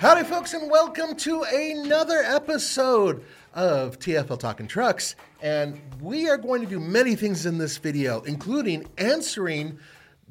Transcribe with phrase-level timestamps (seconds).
[0.00, 5.16] Howdy, folks, and welcome to another episode of TFL Talking Trucks.
[5.42, 9.78] And we are going to do many things in this video, including answering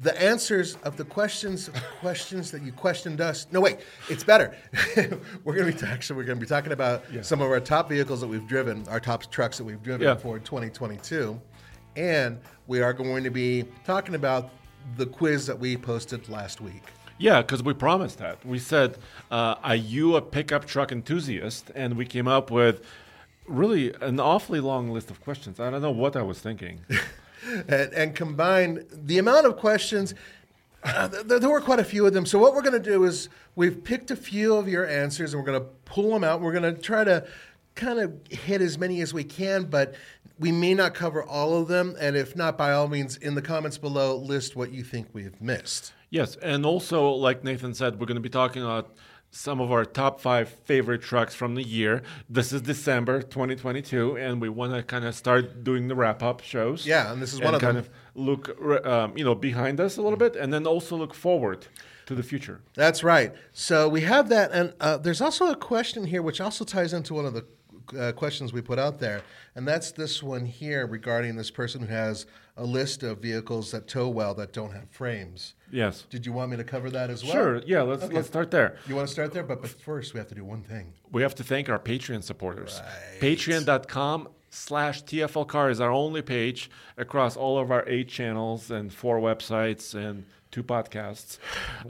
[0.00, 1.68] the answers of the questions
[2.00, 3.46] questions that you questioned us.
[3.52, 4.56] No, wait, it's better.
[5.44, 7.88] we're going to be actually we're going to be talking about some of our top
[7.88, 10.14] vehicles that we've driven, our top trucks that we've driven Yeah.
[10.14, 11.38] for 2022,
[11.96, 12.38] and
[12.68, 14.50] we are going to be talking about
[14.96, 16.84] the quiz that we posted last week.
[17.18, 18.44] Yeah, because we promised that.
[18.46, 18.96] We said,
[19.30, 22.84] uh, "Are you a pickup truck enthusiast?" And we came up with
[23.46, 25.58] really an awfully long list of questions.
[25.58, 26.80] I don't know what I was thinking.
[27.68, 30.14] and, and the amount of questions.
[30.84, 32.24] Uh, th- there were quite a few of them.
[32.24, 35.42] So what we're going to do is we've picked a few of your answers and
[35.42, 36.40] we're going to pull them out.
[36.40, 37.26] We're going to try to
[37.74, 39.96] kind of hit as many as we can, but
[40.38, 41.96] we may not cover all of them.
[42.00, 45.40] And if not, by all means, in the comments below, list what you think we've
[45.40, 45.92] missed.
[46.10, 48.94] Yes, and also, like Nathan said, we're going to be talking about
[49.30, 52.02] some of our top five favorite trucks from the year.
[52.30, 56.86] This is December 2022, and we want to kind of start doing the wrap-up shows.
[56.86, 57.84] Yeah, and this is one of kind them.
[57.84, 61.66] of look, um, you know, behind us a little bit, and then also look forward
[62.06, 62.60] to the future.
[62.74, 63.34] That's right.
[63.52, 67.12] So we have that, and uh, there's also a question here which also ties into
[67.12, 67.44] one of the
[67.98, 69.22] uh, questions we put out there,
[69.54, 72.24] and that's this one here regarding this person who has
[72.56, 75.54] a list of vehicles that tow well that don't have frames.
[75.70, 76.04] Yes.
[76.10, 77.32] Did you want me to cover that as well?
[77.32, 77.62] Sure.
[77.66, 77.82] Yeah.
[77.82, 78.14] Let's Okay.
[78.14, 78.76] let's start there.
[78.86, 80.92] You want to start there, but, but first we have to do one thing.
[81.12, 82.80] We have to thank our Patreon supporters.
[82.82, 83.20] Right.
[83.20, 88.92] Patreon.com slash TFL car is our only page across all of our eight channels and
[88.92, 91.36] four websites and two podcasts.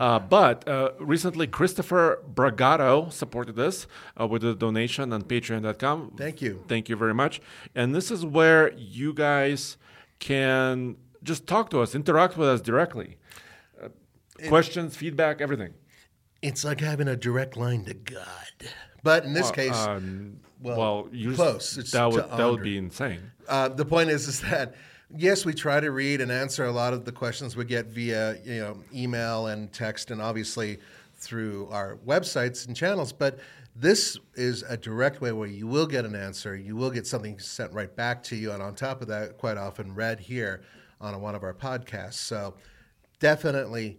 [0.00, 3.86] Uh, but uh, recently, Christopher Bragato supported us
[4.20, 6.14] uh, with a donation on patreon.com.
[6.16, 6.64] Thank you.
[6.66, 7.40] Thank you very much.
[7.76, 9.76] And this is where you guys
[10.18, 13.16] can just talk to us, interact with us directly.
[14.43, 15.75] Uh, questions, feedback, everything.
[16.43, 18.71] It's like having a direct line to God,
[19.03, 21.76] but in this case, Um, well, well, you close.
[21.76, 23.32] It's that would that would be insane.
[23.49, 24.75] Uh, the point is, is that
[25.16, 28.37] yes, we try to read and answer a lot of the questions we get via
[28.44, 30.78] you know email and text, and obviously
[31.16, 33.12] through our websites and channels.
[33.12, 33.41] But
[33.75, 36.56] this is a direct way where you will get an answer.
[36.56, 39.56] You will get something sent right back to you, and on top of that, quite
[39.56, 40.62] often read here
[41.00, 42.15] on one of our podcasts.
[42.15, 42.55] So
[43.19, 43.99] definitely.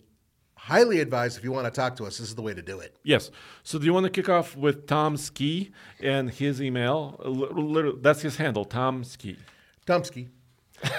[0.69, 2.79] Highly advise if you want to talk to us, this is the way to do
[2.79, 2.95] it.
[3.03, 3.31] Yes.
[3.63, 7.19] So do you want to kick off with Tom Ski and his email?
[7.25, 9.37] A li- little- That's his handle, Tom Ski.
[9.87, 10.27] Tomsky.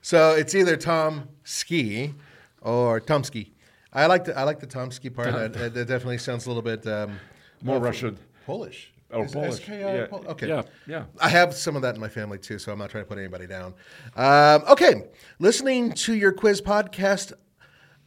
[0.00, 2.14] so it's either Tom Ski
[2.62, 3.50] or Tomsky.
[3.92, 5.32] I like the I like the Tomsky part.
[5.32, 7.18] that, that definitely sounds a little bit um,
[7.62, 8.18] More Russian.
[8.46, 8.92] Polish.
[9.10, 9.62] Oh, Is- Polish.
[9.62, 10.48] SKI Yeah, Pol- Okay.
[10.48, 11.04] yeah, yeah.
[11.20, 13.18] I have some of that in my family too, so I'm not trying to put
[13.18, 13.74] anybody down.
[14.16, 15.04] Um, okay,
[15.38, 17.32] listening to your quiz podcast,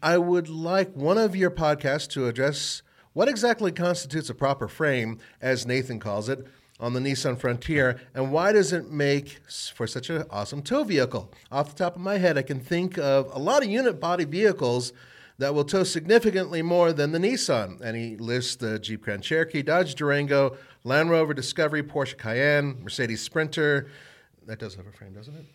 [0.01, 5.19] I would like one of your podcasts to address what exactly constitutes a proper frame,
[5.41, 6.45] as Nathan calls it,
[6.79, 9.39] on the Nissan Frontier, and why does it make
[9.73, 11.33] for such an awesome tow vehicle?
[11.51, 14.25] Off the top of my head, I can think of a lot of unit body
[14.25, 14.93] vehicles
[15.39, 17.81] that will tow significantly more than the Nissan.
[17.81, 23.21] And he lists the Jeep Grand Cherokee, Dodge Durango, Land Rover Discovery, Porsche Cayenne, Mercedes
[23.21, 23.89] Sprinter.
[24.45, 25.45] That does have a frame, doesn't it?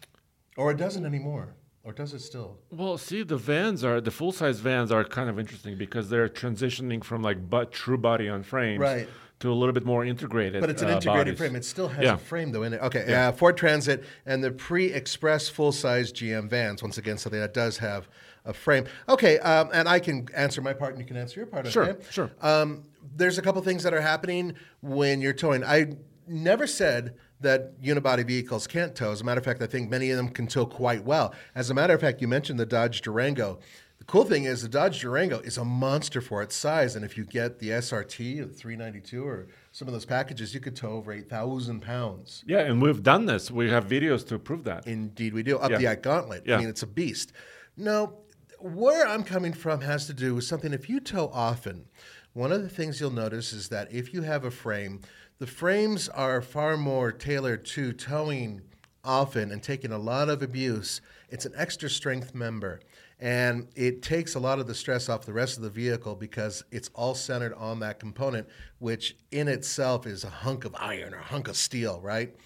[0.56, 1.54] Or it doesn't anymore.
[1.84, 2.58] Or does it still?
[2.70, 6.28] Well, see, the vans are the full size vans are kind of interesting because they're
[6.28, 9.08] transitioning from like but true body on frames Right.
[9.40, 10.60] to a little bit more integrated.
[10.60, 11.38] But it's an uh, integrated bodies.
[11.38, 11.56] frame.
[11.56, 12.14] It still has Yeah.
[12.14, 12.80] a frame though in it.
[12.82, 16.82] Okay, uh, Ford Transit and the pre-express full-size GM vans.
[16.82, 18.08] Once again, something that does have
[18.44, 18.84] a frame.
[19.08, 21.66] Okay, um, and I can answer my part, and you can answer your part.
[21.66, 22.04] Sure, okay?
[22.10, 22.30] sure.
[22.40, 22.84] Um,
[23.16, 25.64] there's a couple things that are happening when you're towing.
[25.64, 25.94] I
[26.28, 29.12] never said that unibody vehicles can't tow.
[29.12, 31.34] As a matter of fact, I think many of them can tow quite well.
[31.54, 33.58] As a matter of fact, you mentioned the Dodge Durango.
[33.98, 37.16] The cool thing is the Dodge Durango is a monster for its size, and if
[37.16, 41.12] you get the SRT, the 392, or some of those packages, you could tow over
[41.12, 42.42] 8,000 pounds.
[42.46, 43.50] Yeah, and we've done this.
[43.50, 44.86] We have videos to prove that.
[44.88, 45.58] Indeed, we do.
[45.58, 45.78] Up Yeah.
[45.94, 46.42] the gauntlet.
[46.46, 46.56] Yeah.
[46.56, 47.32] I mean, it's a beast.
[47.76, 48.14] Now,
[48.58, 50.72] where I'm coming from has to do with something.
[50.72, 51.84] If you tow often,
[52.32, 55.00] one of the things you'll notice is that if you have a frame,
[55.42, 58.62] the frames are far more tailored to towing
[59.02, 61.00] often and taking a lot of abuse.
[61.30, 62.78] It's an extra strength member.
[63.18, 66.62] And it takes a lot of the stress off the rest of the vehicle because
[66.70, 68.46] it's all centered on that component,
[68.78, 72.36] which in itself is a hunk of iron or a hunk of steel, right?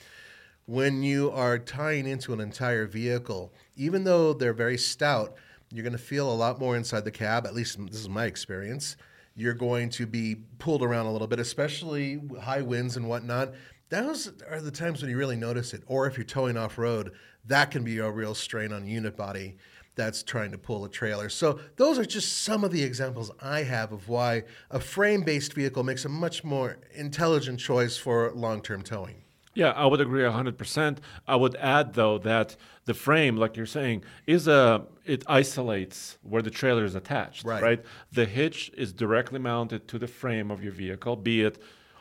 [0.67, 5.37] when you are tying into an entire vehicle, even though they're very stout,
[5.71, 7.47] you're going to feel a lot more inside the cab.
[7.47, 8.97] At least this is my experience.
[9.37, 13.53] You're going to be pulled around a little bit, especially high winds and whatnot.
[13.91, 15.83] Those are the times when you really notice it.
[15.87, 17.13] Or if you're towing off road,
[17.45, 19.57] that can be a real strain on unit body
[19.95, 21.29] that's trying to pull a trailer.
[21.29, 25.85] So those are just some of the examples I have of why a frame-based vehicle
[25.85, 29.23] makes a much more intelligent choice for long-term towing.
[29.55, 30.99] Yeah, I would agree 100%.
[31.27, 36.43] I would add though that the frame like you're saying is a it isolates where
[36.43, 37.85] the trailer is attached, Right.
[38.13, 41.59] The hitch is directly mounted to the frame of your vehicle, be it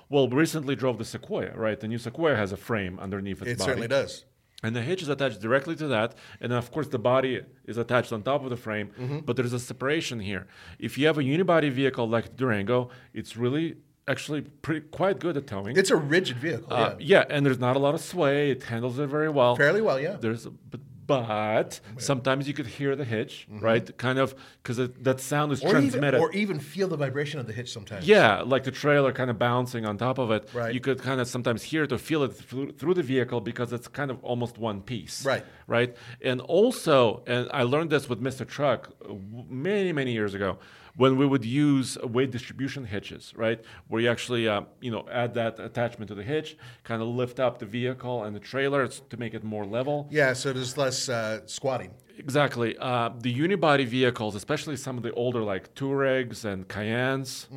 [0.07, 1.80] well, we recently drove the Sequoia, right?
[1.80, 3.63] The new Sequoia has a frame underneath its It body.
[3.63, 4.25] It certainly does.
[4.62, 6.13] And the hitch is attached directly to that.
[6.40, 9.19] And then, of course, the body is attached on top of the frame, Mm-hmm.
[9.25, 10.46] but there's a separation here.
[10.78, 13.78] If you have a unibody vehicle like Durango, it's really
[14.08, 15.75] actually pretty quite good at towing.
[15.75, 16.72] It's a rigid vehicle.
[16.72, 17.22] Uh, yeah.
[17.28, 18.51] yeah, and there's not a lot of sway.
[18.51, 19.56] It handles it very well.
[19.56, 20.18] Fairly well, yeah.
[20.19, 23.63] There's, a, but, but sometimes you could hear the hitch, Mm-hmm.
[23.63, 23.98] right?
[23.98, 26.19] Kind of because that sound is Or even, transmitted.
[26.19, 28.07] or even feel the vibration of the hitch sometimes.
[28.07, 30.50] Yeah, like the trailer kind of bouncing on top of it.
[30.54, 30.74] Right.
[30.74, 33.72] You could kind of sometimes hear it or feel it through, through the vehicle because
[33.74, 35.25] it's kind of almost one piece.
[35.25, 35.46] Right.
[35.68, 35.96] Right.
[36.22, 38.48] And also, and I learned this with Mr.
[38.48, 39.13] Truck uh,
[39.50, 40.58] many, many years ago,
[40.98, 45.34] when we would use weight distribution hitches, right, where you actually, uh, you know, add
[45.34, 49.18] that attachment to the hitch, kind of lift up the vehicle and the trailer to
[49.18, 50.08] make it more level.
[50.10, 51.92] Yeah, so there's less uh, squatting.
[52.18, 52.78] Exactly.
[52.78, 57.48] Uh, the unibody vehicles, especially some of the older like Touaregs and Cayennes.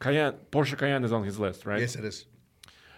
[0.00, 1.74] Cayenne, Porsche Cayenne is on his list, right?
[1.74, 1.82] Mm-hmm.
[1.82, 2.24] Yes, it is.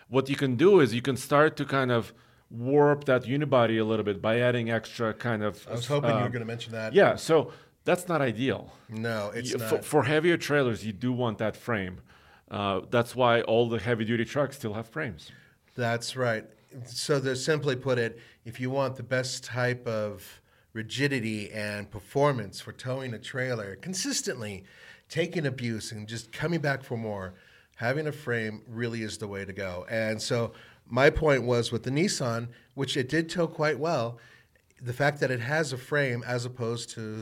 [0.09, 2.13] What you can do is you can start to kind of
[2.51, 5.67] warp that unibody a little bit by adding extra kind of.
[5.69, 6.93] I was hoping you uh, were going to mention that.
[6.93, 7.53] Yeah, so
[7.85, 8.73] that's not ideal.
[8.89, 9.69] No, it's You- not.
[9.69, 12.01] For, for heavier trailers, you do want that frame.
[12.51, 15.31] Uh, that's why all the heavy duty trucks still have frames.
[15.77, 16.45] That's right.
[16.87, 20.41] So to simply put it, if you want the best type of
[20.73, 24.65] rigidity and performance for towing a trailer consistently,
[25.09, 27.35] taking abuse and just coming back for more,
[27.77, 29.87] having a frame really is the way to go.
[29.91, 30.53] And so
[30.89, 34.19] my point was with the Nissan, which it did tow quite well,
[34.83, 37.17] the fact that it has a frame as opposed to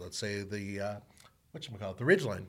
[0.00, 0.94] let's say the uh,
[1.52, 2.46] what you call it, the Ridgeline,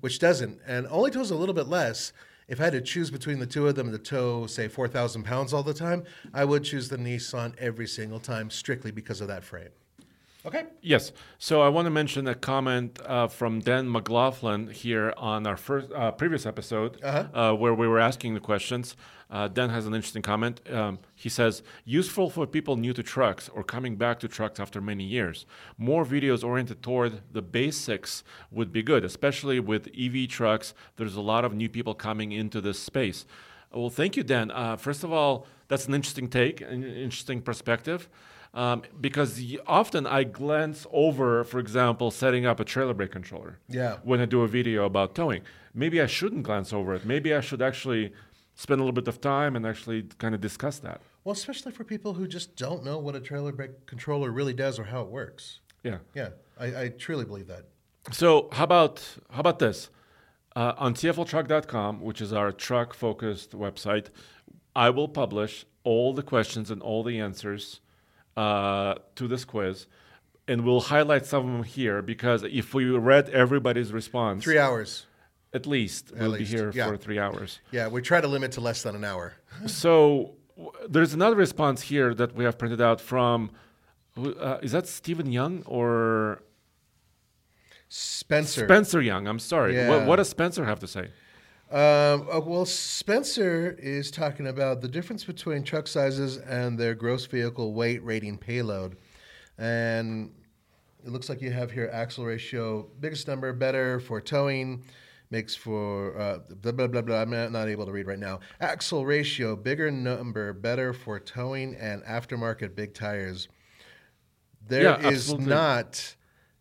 [0.00, 2.12] which doesn't, and only tows a little bit less.
[2.48, 5.52] If I had to choose between the two of them to tow, say, 4,000 pounds
[5.52, 9.42] all the time, I would choose the Nissan every single time strictly because of that
[9.42, 9.70] frame.
[10.46, 10.64] Okay.
[10.80, 11.10] Yes.
[11.38, 15.90] So I want to mention a comment uh, from Dan McLaughlin here on our first
[15.92, 18.96] uh, previous episode uh where we were asking the questions.
[19.28, 20.60] Uh, Dan has an interesting comment.
[20.70, 24.80] Um, he says, "Useful for people new to trucks or coming back to trucks after
[24.80, 25.46] many years.
[25.76, 30.74] More videos oriented toward the basics would be good, especially with EV trucks.
[30.96, 33.26] There's a lot of new people coming into this space."
[33.72, 34.50] Well, thank you, Dan.
[34.52, 38.08] Uh, first of all, that's an interesting take, an interesting perspective
[38.54, 43.58] um, because y- often I glance over, for example, setting up a trailer brake controller.
[43.68, 43.98] Yeah.
[44.02, 45.42] When I do a video about towing,
[45.74, 47.04] maybe I shouldn't glance over it.
[47.04, 48.12] Maybe I should actually
[48.56, 51.00] spend a little bit of time and actually kind of discuss that.
[51.22, 54.78] Well, especially for people who just don't know what a trailer brake controller really does
[54.78, 55.60] or how it works.
[55.82, 55.98] Yeah.
[56.14, 57.66] Yeah, I, I truly believe that.
[58.12, 59.90] So how about how about this?
[60.54, 64.06] Uh, on tfltruck.com, which is our truck-focused website,
[64.74, 67.80] I will publish all the questions and all the answers
[68.38, 69.86] uh, to this quiz,
[70.48, 75.04] and we'll highlight some of them here because if we read everybody's response, Three hours.
[75.56, 76.86] At least we'll least, be here yeah.
[76.86, 77.60] for three hours.
[77.72, 79.34] Yeah, we try to limit to less than an hour.
[79.66, 79.90] So
[80.56, 83.50] w- there's another response here that we have printed out from.
[84.16, 86.42] Uh, is that Stephen Young or
[87.88, 88.66] Spencer.
[88.66, 89.26] Spencer Young?
[89.26, 89.72] I'm sorry.
[89.88, 90.06] What, Yeah.
[90.06, 91.10] what does Spencer have to say?
[91.70, 97.26] Um, uh, well, Spencer is talking about the difference between truck sizes and their gross
[97.26, 98.96] vehicle weight rating payload.
[99.58, 100.30] And
[101.04, 104.84] it looks like you have here axle ratio, biggest number, better for towing,
[105.30, 107.22] makes for uh, blah blah blah blah.
[107.22, 108.40] I'm not, able to read right now.
[108.60, 113.48] Axle ratio, bigger number, better for towing and aftermarket big tires.
[114.68, 115.46] There Yeah, is absolutely.
[115.46, 116.16] not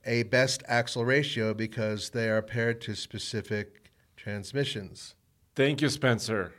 [0.05, 5.15] a best axle ratio because they are paired to specific transmissions.
[5.55, 6.53] Thank you, Spencer.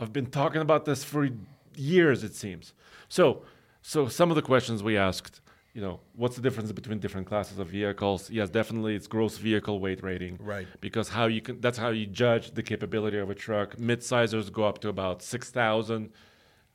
[0.00, 1.28] I've been talking about this for
[1.76, 2.72] years, it seems.
[3.08, 3.42] So,
[3.82, 5.40] so some of the questions we asked,
[5.74, 8.30] you know, what's the difference between different classes of vehicles?
[8.30, 10.38] Yes, definitely, it's gross vehicle weight rating.
[10.40, 10.68] Right.
[10.80, 13.78] Because how you can that's how you judge the capability of a truck.
[13.78, 16.10] Mid-sizers go up to about six thousand,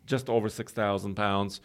[0.05, 1.61] just over six thousand pounds.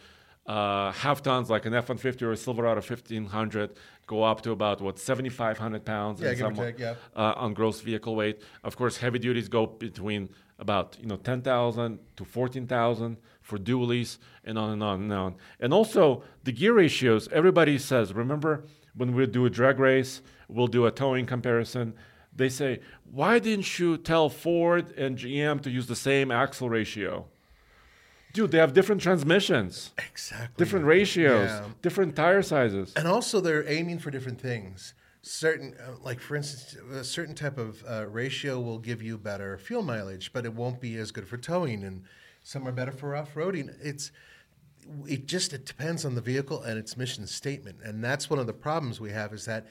[0.47, 3.71] Uh, half tons like an F-150 or a Silverado 1500
[4.05, 6.93] go up to about what 7,500 pounds Yeah, give or take, yeah.
[7.15, 8.43] uh, on gross vehicle weight.
[8.63, 14.57] Of course, heavy duties go between about you know 10,000 to 14,000 for dualies, and
[14.57, 15.35] on and on and on.
[15.59, 17.27] And also the gear ratios.
[17.31, 18.63] Everybody says, remember
[18.95, 21.93] when we do a drag race, we'll do a towing comparison.
[22.35, 27.27] They say, why didn't you tell Ford and GM to use the same axle ratio?
[28.33, 30.47] Dude, they have different transmissions, Exactly.
[30.57, 31.65] different ratios, Yeah.
[31.83, 32.93] different tire sizes.
[32.95, 34.93] And also, they're aiming for different things.
[35.21, 39.57] Certain, uh, like for instance, a certain type of uh, ratio will give you better
[39.57, 42.03] fuel mileage, but it won't be as good for towing, and
[42.45, 43.75] some are better for off-roading.
[43.81, 44.11] It's
[45.07, 48.45] it just it depends on the vehicle and its mission statement, and that's one of
[48.45, 49.65] the problems we have is that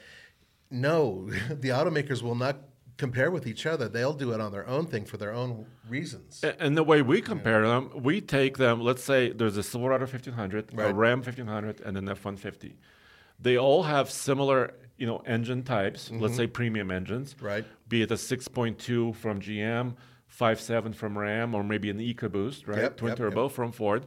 [0.69, 2.57] no, the automakers will not
[2.97, 3.87] compare with each other.
[3.87, 6.43] They'll do it on their own thing for their own reasons.
[6.59, 8.81] And the way we compare them, we take them.
[8.81, 12.73] Let's say there's a Silverado 1500, a Ram 1500, and an F150.
[13.39, 16.11] They all have similar, you know, engine types.
[16.11, 17.45] Let's say premium engines, Mm-hmm.
[17.45, 17.65] Right.
[17.87, 19.95] Be it a 6.2 from GM,
[20.39, 24.05] 5.7 from Ram, or maybe an EcoBoost, right, Yep, twin yep, turbo from Ford,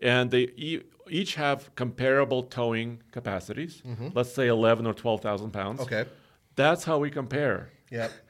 [0.00, 3.82] and they e- each have comparable towing capacities.
[4.14, 5.80] Let's say 11 or 12,000 pounds.
[5.80, 5.94] Mm-hmm.
[5.94, 6.10] Okay.
[6.56, 7.70] That's how we compare.
[7.90, 8.10] Yep.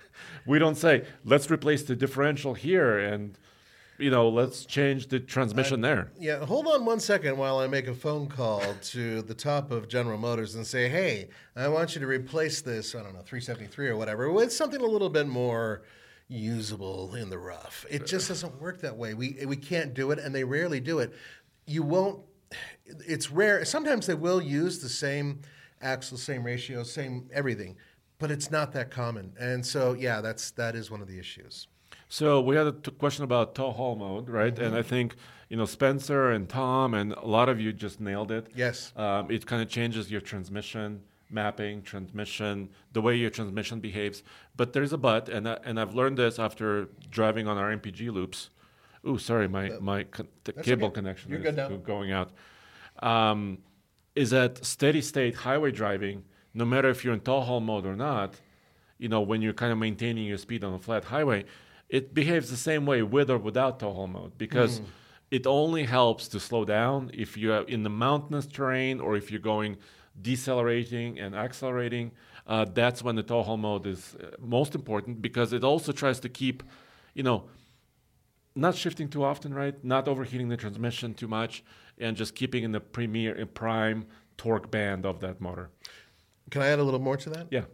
[0.47, 3.39] We don't say let's replace the differential here and
[3.99, 6.11] you know let's change the transmission there.
[6.19, 9.87] Yeah, hold on one second while I make a phone call to the top of
[9.87, 13.89] General Motors and say, hey, I want you to replace this, I don't know, 373
[13.91, 15.83] or whatever, with something a little bit more
[16.29, 17.85] usable in the rough.
[17.91, 19.15] It just doesn't work that way.
[19.15, 21.15] We, we can't do it, and they rarely do it.
[21.67, 22.21] You won't,
[22.85, 23.65] it's rare.
[23.65, 25.41] Sometimes they will use the same
[25.81, 27.77] axle, same ratio, same everything,
[28.19, 29.33] but it's not that common.
[29.41, 31.69] And so, yeah, that's, that is one of the issues.
[32.11, 34.57] So we had a t- question about tow haul mode, right?
[34.59, 35.17] And I think
[35.51, 38.47] you know Spencer and Tom and a lot of you just nailed it.
[38.55, 38.95] Yes.
[38.97, 44.23] Um, it kind of changes your transmission mapping, transmission, the way your transmission behaves.
[44.59, 48.13] But there's a but, and I, and I've learned this after driving on our MPG
[48.13, 48.51] loops.
[49.07, 50.97] Ooh, sorry, my my con- the cable okay.
[50.97, 51.69] connection You're is good now.
[51.77, 52.33] going out.
[53.01, 53.59] Um,
[54.17, 56.25] is that steady state highway driving,
[56.55, 58.35] no matter if you're in tow haul mode or not,
[58.99, 61.45] you know, when you're kind of maintaining your speed on a flat highway,
[61.89, 64.81] it behaves the same way with or without tow haul mode because
[65.31, 69.41] it only helps to slow down if you're in the mountainous terrain or if you're
[69.41, 69.77] going
[70.21, 72.11] decelerating and accelerating.
[72.49, 76.19] Uh, that's when the tow haul mode is uh, most important because it also tries
[76.21, 76.63] to keep,
[77.15, 77.45] you know,
[78.55, 79.85] not shifting too often, right?
[79.85, 81.63] Not overheating the transmission too much,
[81.99, 84.07] and just keeping in the premier in prime
[84.39, 85.69] torque band of that motor.
[86.51, 87.49] Can I add a little more to that?
[87.51, 87.65] Yeah.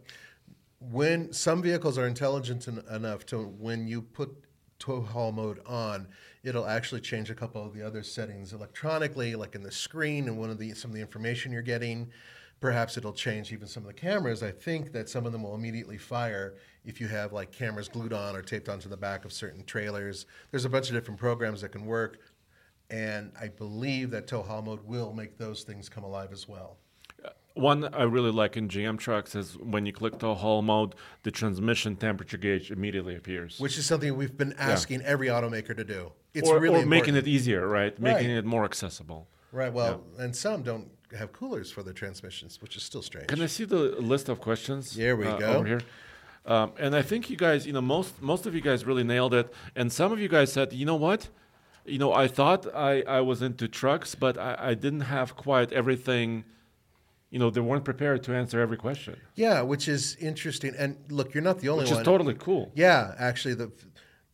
[0.79, 4.29] when some vehicles are intelligent en- enough to when you put
[4.77, 6.05] tow haul mode on
[6.43, 10.37] it'll actually change a couple of the other settings electronically like in the screen and
[10.37, 12.11] one of the some of the information you're getting
[12.65, 15.53] perhaps it'll change even some of the cameras i think that some of them will
[15.53, 19.31] immediately fire if you have like cameras glued on or taped onto the back of
[19.31, 22.17] certain trailers there's a bunch of different programs that can work
[22.89, 26.77] and i believe that tow haul mode will make those things come alive as well
[27.53, 30.93] One I really like in GM trucks is when you click tow haul mode,
[31.23, 33.59] the transmission temperature gauge immediately appears.
[33.59, 37.15] which is something we've been asking every automaker to do it's or, really or making
[37.15, 37.97] it easier, right?
[37.97, 38.37] Making Right.
[38.39, 39.29] it more accessible.
[39.53, 39.71] Right.
[39.71, 43.27] Well, and some don't have coolers for their transmissions, which is still strange.
[43.27, 43.77] Can I see the
[44.13, 44.95] list of questions?
[44.95, 45.53] Here we uh, go.
[45.53, 45.81] Over here.
[46.45, 49.33] Um, and I think you guys, you know, most most of you guys really nailed
[49.33, 49.51] it.
[49.75, 51.29] And some of you guys said, you know what?
[51.85, 55.71] You know, I thought I, I was into trucks, but I, I didn't have quite
[55.71, 56.43] everything.
[57.31, 60.73] You know, they weren't prepared to answer every question, yeah, which is interesting.
[60.77, 61.99] And look, you're not the only which one.
[61.99, 62.71] Which is totally cool.
[62.75, 63.71] Yeah, actually, the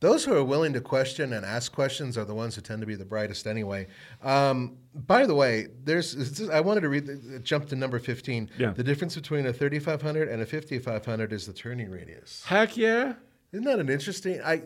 [0.02, 2.88] those who are willing to question and ask questions are the ones who tend to
[2.88, 3.88] be the brightest anyway.
[4.22, 8.50] Um, by the way, there's I wanted to read the, jump to number 15.
[8.58, 8.72] Yeah.
[8.72, 12.44] The difference between a 3500 and a 5500 is the turning radius.
[12.46, 13.14] Heck yeah!
[13.54, 14.42] Isn't that an interesting?
[14.44, 14.64] I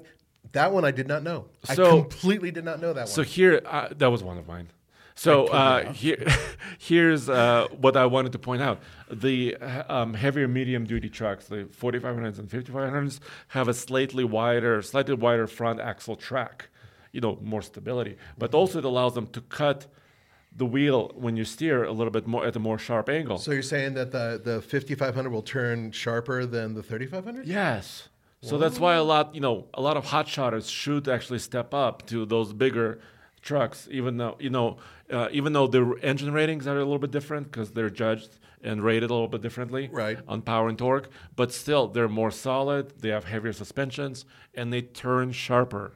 [0.54, 1.48] that one I did not know.
[1.64, 3.08] So, I completely did not know that one.
[3.08, 4.70] So here, uh, that was one of mine.
[5.16, 6.24] So uh, here,
[6.78, 8.80] here's uh, what I wanted to point out:
[9.10, 13.20] the um, heavier medium-duty trucks, the 4500s and 5500s,
[13.50, 16.70] have a slightly wider, slightly wider front axle track.
[17.14, 19.88] You know, more stability, but also it allows them to cut
[20.54, 23.38] the wheel when you steer a little bit more at a more sharp angle.
[23.38, 27.48] So you're saying that the the 5500 will turn sharper than the 3500?
[27.48, 28.10] Yes.
[28.42, 31.74] So that's why a lot, you know, a lot of hot shotters should actually step
[31.74, 33.00] up to those bigger
[33.50, 34.78] trucks, even though, you know,
[35.12, 38.84] uh, even though the engine ratings are a little bit different because they're judged and
[38.84, 40.18] rated a little bit differently Right.
[40.28, 43.00] on power and torque, but still they're more solid.
[43.00, 44.26] They have heavier suspensions
[44.56, 45.92] and they turn sharper.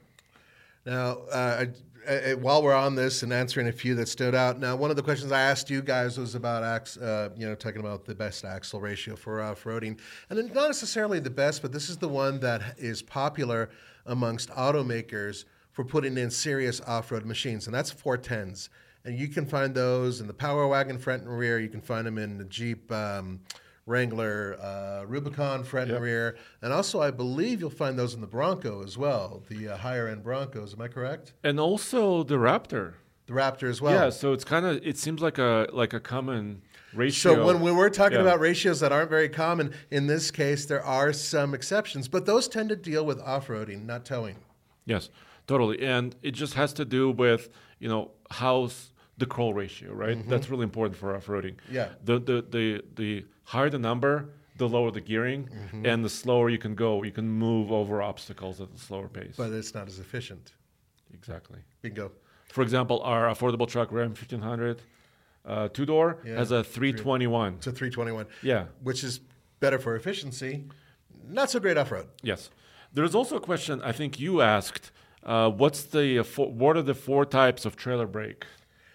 [0.85, 1.65] Now, uh,
[2.07, 4.91] I- I- while we're on this and answering a few that stood out, now one
[4.91, 8.05] of the questions I asked you guys was about, ax- uh, you know, talking about
[8.05, 9.97] the best axle ratio for off-roading,
[10.29, 13.69] and not necessarily the best, but this is the one that is popular
[14.05, 15.45] amongst automakers
[15.79, 18.67] for putting in serious off-road machines, and that's 410s.
[19.05, 21.57] And you can find those in the Power Wagon front and rear.
[21.57, 22.91] You can find them in the Jeep.
[22.91, 23.39] Um,
[23.85, 28.27] Wrangler, uh, Rubicon front and rear, and also I believe you'll find those in the
[28.27, 30.75] Bronco as well, the uh, higher end Broncos.
[30.75, 31.33] Am I correct?
[31.43, 32.93] And also the Raptor.
[33.25, 33.93] The Raptor as well.
[33.93, 36.61] yeah, so it's kind of it seems like a like a common
[36.93, 37.33] ratio.
[37.33, 38.25] So when, when we're talking Yeah.
[38.25, 42.47] about ratios that aren't very common, in this case there are some exceptions, but those
[42.47, 44.35] tend to deal with off-roading, not towing.
[44.85, 45.09] Yes,
[45.49, 45.77] totally.
[45.95, 47.41] And it just has to do with,
[47.83, 48.03] you know,
[48.41, 48.75] how's
[49.21, 50.17] the crawl ratio, right?
[50.31, 51.55] That's really important for off-roading.
[51.57, 51.75] Mm-hmm.
[51.79, 51.89] Yeah.
[52.09, 52.65] The the the
[53.01, 54.13] the higher the number,
[54.61, 55.85] the lower the gearing, Mm-hmm.
[55.89, 57.03] and the slower you can go.
[57.03, 59.35] You can move over obstacles at a slower pace.
[59.37, 60.45] But it's not as efficient.
[61.13, 61.59] exactly.
[61.81, 62.11] Bingo.
[62.55, 64.81] For example, our affordable truck Ram 1500
[65.45, 66.37] uh, two door Yeah.
[66.41, 67.53] has a 321.
[67.55, 68.25] It's a 321.
[68.41, 68.65] Yeah.
[68.83, 69.19] Which is
[69.59, 70.65] better for efficiency,
[71.39, 72.07] not so great off-road.
[72.23, 72.49] Yes.
[72.95, 74.91] There's also a question I think you asked.
[75.23, 78.45] Uh, what's the uh, four, what are the four types of trailer brake?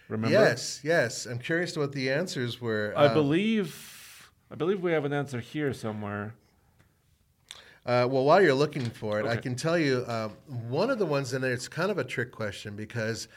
[0.08, 0.32] Remember?
[0.32, 1.26] Yes, yes.
[1.26, 2.92] I'm curious what the answers were.
[2.96, 6.34] I Uh, believe I believe we have an answer here somewhere.
[7.86, 10.36] Uh, well, while you're looking for it, I can tell you um,
[10.68, 11.52] one of the ones in there.
[11.52, 13.28] It's kind of a trick question because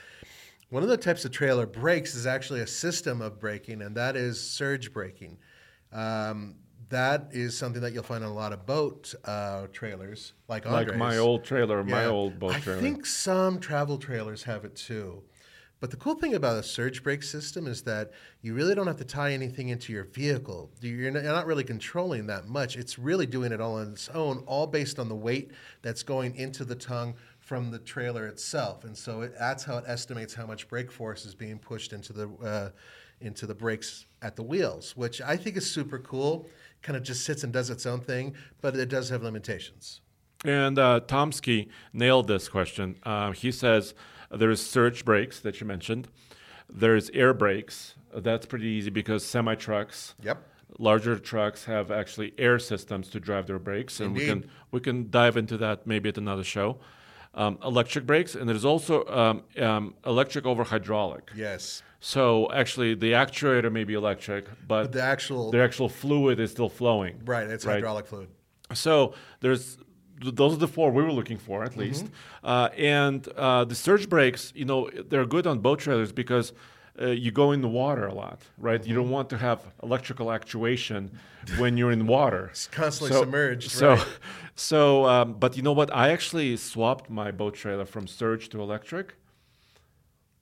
[0.69, 4.15] one of the types of trailer brakes is actually a system of braking, and that
[4.15, 5.37] is surge braking.
[5.91, 6.55] Um,
[6.89, 10.95] that is something that you'll find on a lot of boat uh, trailers, like Like
[10.95, 12.79] my old trailer, my old boat I trailer.
[12.79, 15.23] I think some travel trailers have it too.
[15.79, 18.11] But the cool thing about a surge brake system is that
[18.41, 20.71] you really don't have to tie anything into your vehicle.
[20.81, 22.75] You're not, you're not really controlling that much.
[22.75, 25.51] It's really doing it all on its own, all based on the weight
[25.83, 28.85] that's going into the tongue from the trailer itself.
[28.85, 32.11] And so it, that's how it estimates how much brake force is being pushed into
[32.11, 32.69] the uh,
[33.21, 36.47] into the brakes at the wheels, which I think is super cool.
[36.81, 40.01] Kind of just sits and does its own thing, but it does have limitations.
[40.45, 42.95] And uh, Tomsky nailed this question.
[43.03, 43.93] Uh, he says
[44.31, 46.07] there's surge brakes that you mentioned.
[46.69, 47.95] There's air brakes.
[48.13, 50.37] That's pretty easy because semi trucks, Yep.
[50.79, 54.43] larger trucks have actually air systems to drive their brakes, and we Indeed.
[54.43, 56.77] can we can dive into that maybe at another show.
[57.33, 61.29] Um, electric brakes, and there's also um, um, electric over hydraulic.
[61.35, 61.83] Yes.
[61.99, 66.51] So actually, the actuator may be electric, but, But the actual the actual fluid is
[66.51, 67.21] still flowing.
[67.25, 68.29] Right, it's hydraulic fluid.
[68.73, 69.77] So there's
[70.21, 72.07] those are the four we were looking for at least,
[72.43, 74.51] uh, and uh, the surge brakes.
[74.55, 76.53] You know, they're good on boat trailers because.
[76.99, 78.83] Uh, you go in the water a lot, right?
[78.83, 81.11] You don't want to have electrical actuation
[81.59, 82.47] when you're in water.
[82.51, 84.07] It's constantly submerged, So, right.
[84.55, 85.93] so, um, but you know what?
[85.93, 89.13] I actually swapped my boat trailer from surge to electric.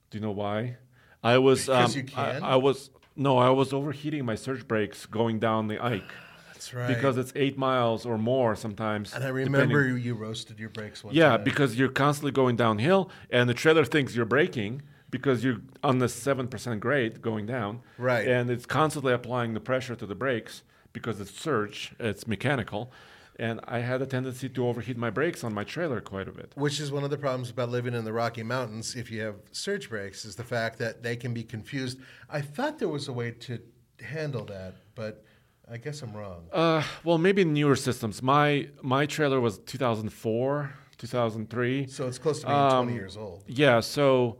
[0.08, 0.78] Do you know why?
[1.22, 2.42] I was Because um, you can?
[2.42, 6.02] I, I was no, I was overheating my surge brakes going down the Ike
[6.52, 6.88] That's right.
[6.88, 9.14] because it's eight miles or more sometimes.
[9.14, 11.44] and I depending- remember you roasted your brakes one Yeah, time.
[11.44, 16.08] because you're constantly going downhill, and the trailer thinks you're braking because you're on the
[16.08, 17.80] seven percent grade going down.
[17.96, 18.26] Right.
[18.26, 22.90] And it's constantly applying the pressure to the brakes because it's surge, it's mechanical,
[23.38, 26.52] and I had a tendency to overheat my brakes on my trailer quite a bit.
[26.56, 29.36] Which is one of the problems about living in the Rocky Mountains if you have
[29.52, 31.98] surge brakes, is the fact that they can be confused.
[32.30, 33.60] I thought there was a way to
[34.00, 35.24] handle that, but
[35.70, 36.44] I guess I'm wrong.
[36.52, 38.22] Uh, well, maybe newer systems.
[38.22, 41.86] My my trailer was 2004, 2003.
[41.88, 43.44] so it's close to being um, 20 years old.
[43.46, 44.38] Yeah, so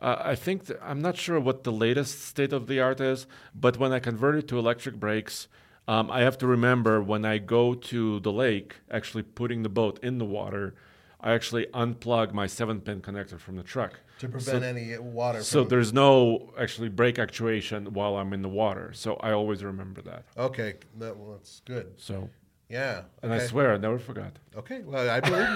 [0.00, 3.26] uh, I think th- I'm not sure what the latest state of the art is,
[3.54, 5.48] but when I converted to electric brakes,
[5.86, 9.98] um, I have to remember when I go to the lake, actually putting the boat
[10.02, 10.74] in the water,
[11.20, 14.00] I actually unplug my seven pin connector from the truck.
[14.20, 18.92] To prevent any water So there's no actually brake actuation while I'm in the water.
[18.94, 20.24] So I always remember that.
[20.36, 21.92] Okay, that, well, that's good.
[21.96, 22.30] So,
[22.68, 23.02] Yeah.
[23.22, 23.32] and.
[23.32, 24.38] I swear I never forgot.
[24.56, 25.48] Okay, well, I believe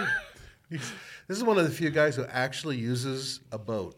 [0.71, 0.79] you.
[1.29, 3.95] This is one of the few guys who actually uses a boat.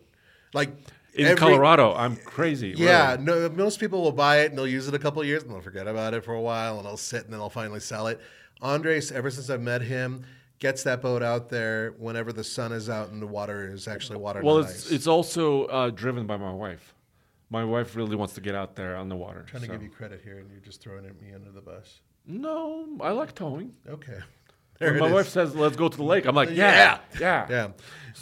[0.53, 0.71] Like,
[1.15, 2.75] In Every- Colorado, I'm crazy.
[2.77, 3.25] Yeah, really.
[3.25, 5.53] no, most people will buy it and they'll use it a couple of years and
[5.53, 8.07] they'll forget about it for a while and they'll sit and then they'll finally sell
[8.07, 8.21] it.
[8.63, 10.25] Andres, ever since I've met him,
[10.59, 14.19] gets that boat out there whenever the sun is out and the water is actually
[14.19, 14.43] water.
[14.43, 14.93] Well, it's ice.
[14.93, 16.95] it's also uh, driven by my wife.
[17.49, 19.45] My wife really wants to get out there on the water.
[19.49, 22.01] trying to give you credit here and you're just throwing me under the bus.
[22.27, 23.75] No, I like towing.
[23.89, 24.19] Okay.
[24.81, 27.69] My it wife says, "Let's go to the lake," I'm like, "Yeah, yeah." Yeah.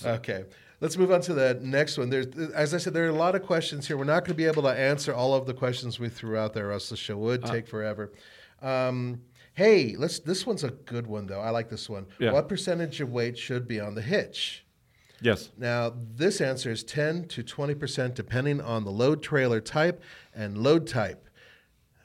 [0.04, 0.44] Okay.
[0.80, 2.08] Let's move on to the next one.
[2.08, 3.96] There's, as I said, there are a lot of questions here.
[3.96, 6.54] We're not going to be able to answer all of the questions we threw out
[6.54, 7.48] there, or else the show would Uh.
[7.52, 8.12] take forever.
[8.62, 9.22] Um,
[9.54, 10.20] hey, let's.
[10.20, 11.40] This one's a good one, though.
[11.40, 12.06] I like this one.
[12.20, 12.32] Yeah.
[12.32, 14.64] What percentage of weight should be on the hitch?
[15.20, 15.50] Yes.
[15.58, 20.00] Now, this answer is 10 to 20 percent, depending on the load trailer type
[20.32, 21.24] and load type.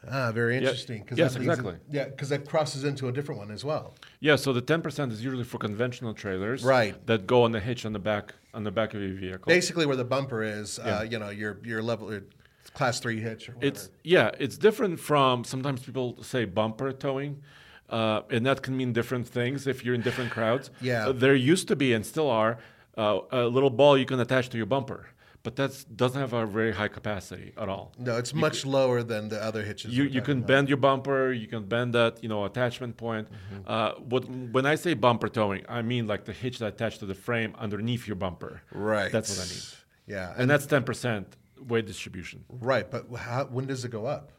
[0.09, 1.03] Ah, very interesting.
[1.05, 1.75] 'cause Yes, leads in- exactly.
[1.89, 3.95] yeah, because that crosses into a different one as well.
[4.19, 4.35] Yeah.
[4.35, 6.95] So the 10% is usually for conventional trailers, Right.
[7.07, 9.45] That go on the hitch on the back on the back of your vehicle.
[9.47, 10.99] Basically, where the bumper is, Yeah.
[10.99, 12.23] uh, you know, your your level, your
[12.73, 13.55] class three hitch or.
[13.61, 17.41] It's yeah, it's different from sometimes people say bumper towing,
[17.89, 20.69] uh, and that can mean different things if you're in different crowds.
[20.81, 21.07] Yeah.
[21.07, 22.57] Uh, there used to be and still are
[22.97, 25.07] uh, a little ball you can attach to your bumper,
[25.43, 27.91] but that doesn't have a very high capacity at all.
[27.97, 29.95] No, it's much lower than the other hitches.
[29.95, 30.47] You you can about.
[30.47, 33.27] bend your bumper, you can bend that you know attachment point.
[33.29, 33.61] Mm-hmm.
[33.67, 37.05] Uh, what when I say bumper towing, I mean like the hitch that attached to
[37.05, 38.61] the frame underneath your bumper.
[38.71, 39.11] Right.
[39.11, 39.61] That's what I mean,
[40.07, 41.35] Yeah, and that's ten percent
[41.67, 42.45] weight distribution.
[42.49, 42.89] right.
[42.89, 44.31] But how, when does it go up?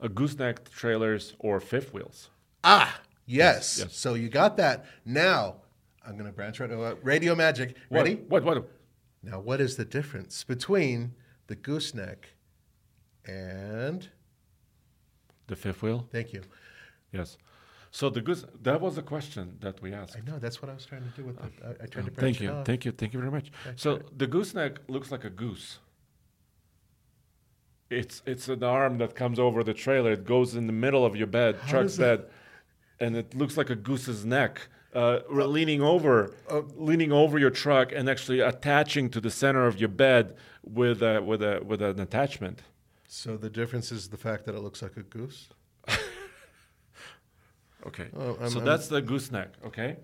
[0.00, 2.28] A gooseneck trailers or fifth wheels.
[2.64, 3.78] Ah, yes.
[3.78, 3.96] yes.
[3.96, 4.84] So you got that.
[5.04, 5.56] Now
[6.06, 6.70] I'm going to branch right.
[6.70, 7.76] Uh, Radio Magic.
[7.90, 8.14] Ready?
[8.14, 8.44] What?
[8.44, 8.56] What?
[8.56, 8.70] what?
[9.22, 11.12] Now, what is the difference between
[11.46, 12.34] the gooseneck
[13.26, 14.08] and?
[15.48, 16.08] The fifth wheel?
[16.12, 16.42] Thank you.
[17.12, 17.38] Yes.
[17.90, 20.16] So the goose that was the question that we asked.
[20.16, 21.52] I know that's what I was trying to do with it.
[21.64, 22.62] I, I tried to oh, branch Thank you.
[22.64, 22.92] Thank you.
[22.92, 23.50] Thank you very much.
[23.76, 25.78] So the gooseneck looks like a goose.
[27.88, 30.12] It's it's an arm that comes over the trailer.
[30.12, 32.26] It goes in the middle of your bed, truck's bed,
[33.00, 36.34] and it looks like a goose's neck, uh, re- leaning over,
[36.74, 41.20] leaning over your truck, and actually attaching to the center of your bed with a,
[41.20, 42.62] with a with an attachment.
[43.06, 45.48] So the difference is the fact that it looks like a goose.
[47.86, 48.08] Okay.
[48.16, 49.50] Oh, so that's the gooseneck.
[49.64, 49.96] Okay.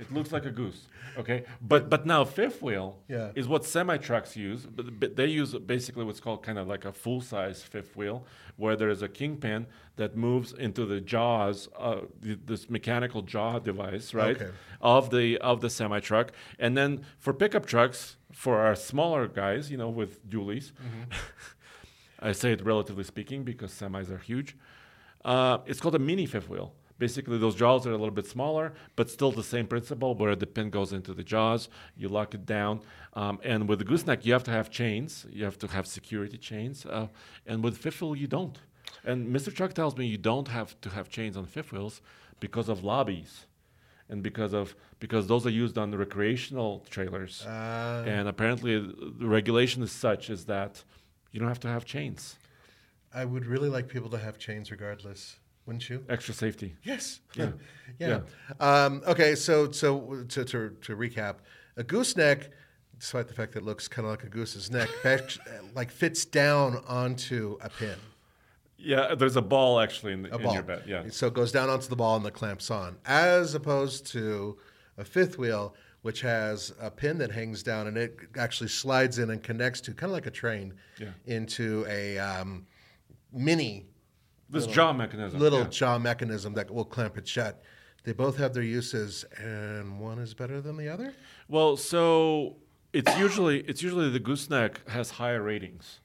[0.00, 0.86] It looks like a goose.
[1.18, 1.44] Okay.
[1.60, 3.32] But but now fifth wheel Yeah.
[3.34, 4.64] is what semi trucks use.
[4.66, 8.24] But, but they use basically what's called kind of like a full size fifth wheel,
[8.56, 13.58] where there is a kingpin that moves into the jaws, uh, th- this mechanical jaw
[13.58, 14.50] device, right, Okay.
[14.80, 16.32] of the of the semi truck.
[16.58, 20.72] And then for pickup trucks, for our smaller guys, you know, with dualies,
[22.20, 24.56] I say it relatively speaking because semis are huge.
[25.24, 26.72] Uh, it's called a mini fifth wheel.
[27.00, 30.46] Basically, those jaws are a little bit smaller, but still the same principle where the
[30.46, 32.82] pin goes into the jaws, you lock it down.
[33.14, 36.36] Um, and with the gooseneck, you have to have chains, you have to have security
[36.36, 36.84] chains.
[36.84, 37.08] Uh,
[37.46, 38.58] and with fifth wheel, you don't.
[39.02, 39.52] And Mr.
[39.52, 42.02] Truck tells me you don't have to have chains on fifth wheels
[42.38, 43.46] because of lobbies
[44.10, 47.46] and because of because those are used on the recreational trailers.
[47.48, 48.02] Ah.
[48.02, 50.84] and apparently, the regulation is such is that
[51.32, 52.36] you don't have to have chains.
[53.14, 56.04] I would really like people to have chains regardless, wouldn't you?
[56.08, 56.74] Extra safety.
[56.82, 57.20] Yes.
[57.98, 58.20] Yeah.
[58.58, 58.84] yeah.
[58.84, 61.36] Um, okay, so so to, to, to recap,
[61.76, 62.50] a gooseneck,
[62.98, 65.22] despite the fact that it looks kind of like a goose's neck, back,
[65.74, 67.96] like fits down onto a pin,
[68.78, 70.54] Yeah, there's a ball actually in, the, in ball.
[70.54, 70.84] your bed.
[70.86, 71.02] Yeah.
[71.10, 74.56] So it goes down onto the ball and the clamps on, as opposed to
[74.96, 79.30] a fifth wheel, which has a pin that hangs down and it actually slides in
[79.30, 81.08] and connects to kind of like a train Yeah.
[81.26, 82.66] into a um,
[83.32, 83.86] mini
[84.50, 85.38] This jaw mechanism.
[85.40, 85.68] little yeah.
[85.68, 87.62] jaw mechanism that will clamp it shut.
[88.04, 91.14] They both have their uses, and one is better than the other.
[91.48, 92.56] Well, so
[92.92, 96.00] it's usually it's usually the gooseneck has higher ratings.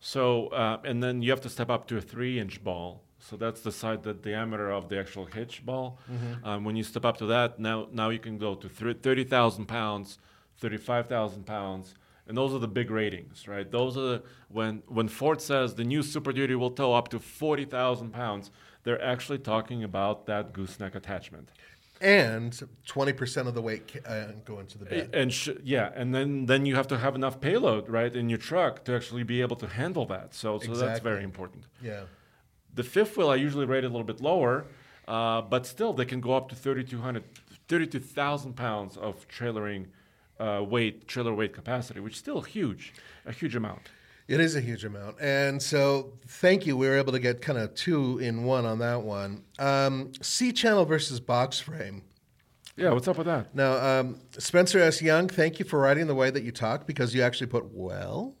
[0.00, 3.02] So uh, and then you have to step up to a three-inch ball.
[3.18, 5.98] So that's the side, the diameter of the actual hitch ball.
[6.44, 9.24] Um, when you step up to that, now now you can go to thir- thirty
[9.24, 10.18] thousand pounds,
[10.58, 11.94] thirty-five thousand pounds,
[12.28, 13.70] and those are the big ratings, right?
[13.70, 17.18] Those are the, when when Ford says the new Super Duty will tow up to
[17.18, 18.50] forty thousand pounds,
[18.84, 21.50] they're actually talking about that gooseneck attachment.
[22.00, 25.10] And twenty percent of the weight ca- uh, go into the bed.
[25.14, 28.38] And sh- yeah, and then then you have to have enough payload, right, in your
[28.38, 30.34] truck to actually be able to handle that.
[30.34, 31.64] So so that's very important.
[31.82, 32.02] yeah.
[32.74, 34.66] The fifth wheel I usually rate a little bit lower,
[35.08, 37.24] uh, but still they can go up to 3,200,
[37.68, 39.86] 32,000 pounds of trailering
[40.38, 42.92] uh, weight, trailer weight capacity, which is still huge,
[43.24, 43.88] a huge amount.
[44.28, 45.20] It is a huge amount.
[45.20, 46.76] And so, thank you.
[46.76, 49.44] We were able to get kind of two in one on that one.
[49.58, 52.02] Um, C channel versus box frame.
[52.76, 53.54] Yeah, what's up with that?
[53.54, 55.00] Now, um, Spencer S.
[55.00, 58.34] Young, thank you for writing the way that you talk because you actually put well.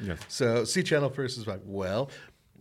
[0.00, 0.18] Yes.
[0.28, 2.08] So C channel is like, well,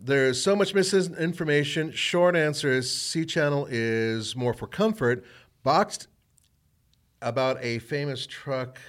[0.03, 1.91] there's so much misinformation.
[1.91, 5.23] Short answer is C channel is more for comfort.
[5.63, 6.07] Boxed
[7.21, 8.79] about a famous truck,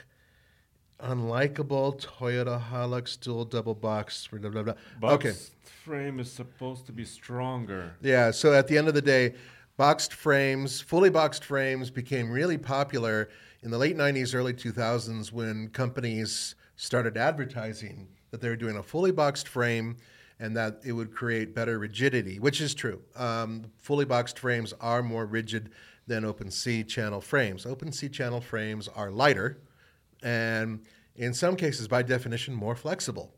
[1.00, 4.28] unlikable Toyota Hilux dual double box.
[4.30, 4.74] Blah, blah, blah.
[5.00, 5.34] Box Okay.
[5.84, 7.94] frame is supposed to be stronger.
[8.00, 8.30] Yeah.
[8.30, 9.34] So at the end of the day,
[9.76, 13.28] boxed frames, fully boxed frames became really popular
[13.62, 18.82] in the late 90s, early 2000s when companies started advertising that they were doing a
[18.82, 19.96] fully boxed frame
[20.40, 23.00] and that it would create better rigidity, which is true.
[23.14, 25.70] Um, fully boxed frames are more rigid
[26.06, 27.64] than open C channel frames.
[27.66, 29.58] Open C channel frames are lighter
[30.22, 30.80] and
[31.16, 33.34] in some cases, by definition, more flexible.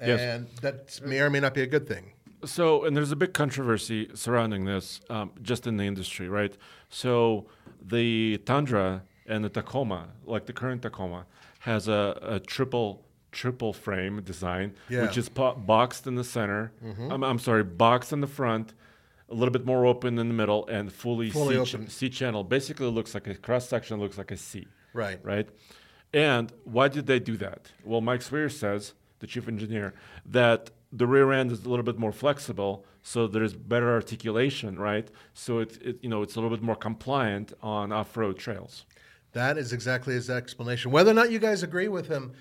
[0.00, 0.20] Yes.
[0.20, 2.12] And that may or may not be a good thing.
[2.44, 6.56] So, and there's a big controversy surrounding this, um, just in the industry, right?
[6.88, 7.46] So,
[7.82, 11.26] the Tundra and the Tacoma, like the current Tacoma,
[11.60, 15.02] has a, a triple triple frame design, Yeah.
[15.02, 16.72] which is po- boxed in the center.
[17.10, 18.72] I'm, I'm sorry, boxed in the front,
[19.28, 21.78] a little bit more open in the middle, and fully, Fully C.
[21.88, 22.44] C channel.
[22.44, 25.18] Basically, looks like a cross section, looks like a C Right.
[25.22, 25.48] right?
[26.14, 27.70] And why did they do that?
[27.84, 29.92] Well, Mike Sweers says, the chief engineer,
[30.24, 35.08] that the rear end is a little bit more flexible, so there's better articulation, right?
[35.34, 38.86] So it's it, you know it's a little bit more compliant on off-road trails.
[39.32, 40.90] That is exactly his explanation.
[40.90, 42.32] Whether or not you guys agree with him,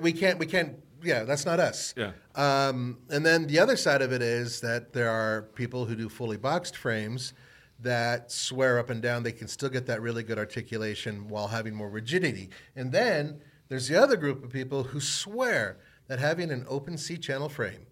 [0.00, 0.38] we can't.
[0.38, 0.76] We can't.
[1.02, 1.94] Yeah, that's not us.
[1.96, 2.12] Yeah.
[2.34, 6.08] Um, and then the other side of it is that there are people who do
[6.08, 7.34] fully boxed frames
[7.80, 11.74] that swear up and down they can still get that really good articulation while having
[11.74, 12.50] more rigidity.
[12.76, 17.16] And then there's the other group of people who swear that having an open C
[17.16, 17.86] channel frame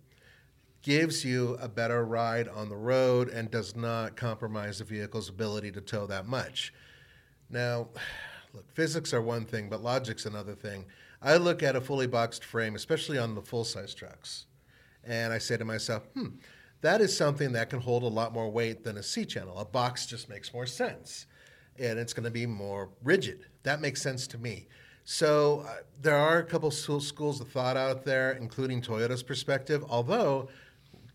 [0.82, 5.70] gives you a better ride on the road and does not compromise the vehicle's ability
[5.72, 6.72] to tow that much.
[7.50, 7.88] Now,
[8.54, 10.86] look, physics are one thing, but logic's another thing.
[11.22, 14.46] I look at a fully boxed frame, especially on the full size trucks,
[15.04, 16.28] and I say to myself, hmm,
[16.80, 19.58] that is something that can hold a lot more weight than a C channel.
[19.58, 21.26] A box just makes more sense,
[21.78, 23.46] and it's going to be more rigid.
[23.64, 24.68] That makes sense to me.
[25.04, 29.84] So uh, there are a couple schools of thought out there, including Toyota's perspective.
[29.88, 30.48] Although,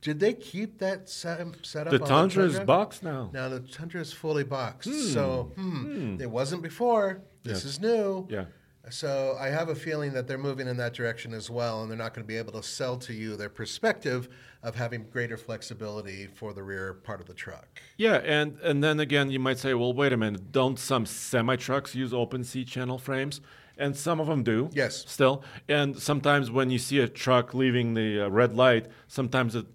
[0.01, 1.91] did they keep that set, setup?
[1.91, 3.29] The on Tundra is boxed now.
[3.33, 7.21] now the Tundra is fully boxed, so hmm, it wasn't before.
[7.43, 7.65] This Yes.
[7.65, 8.27] is new.
[8.29, 8.45] Yeah.
[8.89, 11.97] So I have a feeling that they're moving in that direction as well, and they're
[11.97, 14.29] not going to be able to sell to you their perspective
[14.63, 17.81] of having greater flexibility for the rear part of the truck.
[17.97, 21.55] Yeah, and and then again, you might say, well, wait a minute, don't some semi
[21.55, 23.41] trucks use open C channel frames?
[23.77, 24.69] And some of them do.
[24.71, 25.03] Yes.
[25.05, 29.65] Still, and sometimes when you see a truck leaving the uh, red light, sometimes it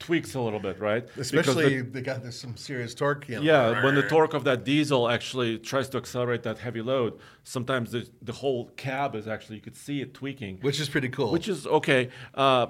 [0.00, 1.06] tweaks a little bit, right?
[1.06, 3.28] Because the- Especially they got this, some serious torque.
[3.28, 3.42] You know.
[3.42, 7.92] yeah, when the torque of that diesel actually tries to accelerate that heavy load, sometimes
[7.92, 10.58] the, the whole cab is actually, you could see it tweaking.
[10.62, 11.30] which is pretty cool.
[11.30, 12.08] Which is okay.
[12.34, 12.66] Uh,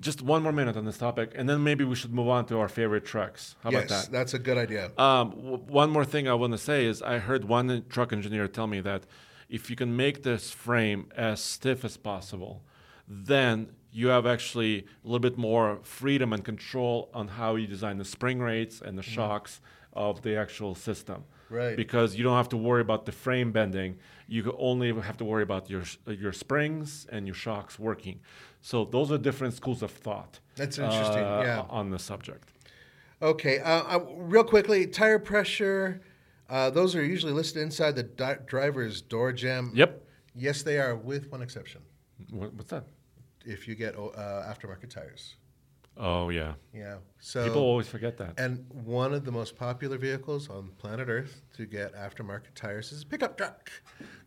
[0.00, 2.58] just one more minute on this topic, and then maybe we should move on to
[2.60, 3.56] our favorite trucks.
[3.64, 4.12] How yes, about that?
[4.12, 4.92] that's a good idea.
[4.96, 8.46] Um, w- one more thing I want to say is I heard one truck engineer
[8.46, 9.02] tell me that
[9.48, 12.62] if you can make this frame as stiff as possible,
[13.08, 17.98] then you have actually a little bit more freedom and control on how you design
[17.98, 19.60] the spring rates and the shocks
[19.92, 21.24] of the actual system.
[21.50, 21.76] Right.
[21.76, 23.98] Because you don't have to worry about the frame bending.
[24.26, 28.20] You only have to worry about your your springs and your shocks working.
[28.60, 30.40] So those are different schools of thought.
[30.56, 31.64] That's interesting, uh, yeah.
[31.70, 32.52] On the subject.
[33.22, 36.02] Okay, uh, uh, real quickly, tire pressure.
[36.50, 39.72] Uh, those are usually listed inside the di- driver's door jam.
[39.74, 40.04] Yep.
[40.34, 41.80] Yes, they are, with one exception.
[42.30, 42.84] What, what's that?
[43.44, 45.36] If you get uh, aftermarket tires.
[46.00, 46.54] Oh yeah.
[46.72, 46.98] Yeah.
[47.18, 48.38] So People always forget that.
[48.38, 53.02] And one of the most popular vehicles on planet Earth to get aftermarket tires is
[53.02, 53.68] a pickup truck.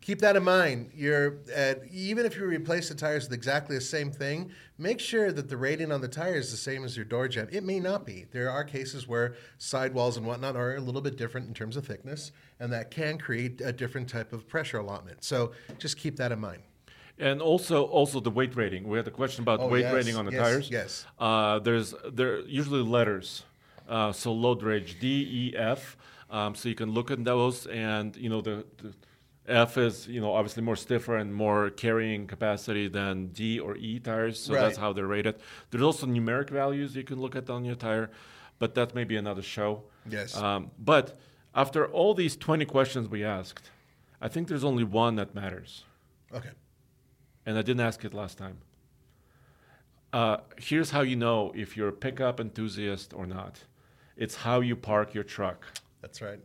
[0.02, 0.90] Keep that in mind.
[0.94, 5.32] You're uh, even if you replace the tires with exactly the same thing, make sure
[5.32, 7.48] that the rating on the tire is the same as your door jam.
[7.50, 8.26] It may not be.
[8.32, 11.86] There are cases where sidewalls and whatnot are a little bit different in terms of
[11.86, 15.24] thickness, and that can create a different type of pressure allotment.
[15.24, 16.62] So just keep that in mind.
[17.18, 18.88] And also, also the weight rating.
[18.88, 20.70] We had a question about Oh, weight yes, rating on the yes, tires.
[20.70, 21.06] yes.
[21.18, 23.44] Uh, there's there are usually letters.
[23.88, 25.96] Uh, so load range D, E, F.
[26.30, 28.94] Um, so you can look at those, and you know the, the
[29.46, 34.00] F is you know obviously more stiffer and more carrying capacity than D or E
[34.00, 34.40] tires.
[34.40, 35.34] So that's how they're rated.
[35.70, 38.10] There's also numeric values you can look at on your tire,
[38.58, 39.82] but that may be another show.
[40.08, 40.34] Yes.
[40.36, 41.18] Um, but
[41.54, 43.70] after all these 20 questions we asked,
[44.22, 45.84] I think there's only one that matters
[46.34, 46.48] Okay.
[47.46, 48.58] And I didn't ask it last time.
[50.12, 53.60] Uh, here's how you know if you're a pickup enthusiast or not.
[54.16, 55.66] It's how you park your truck.
[56.02, 56.40] That's right.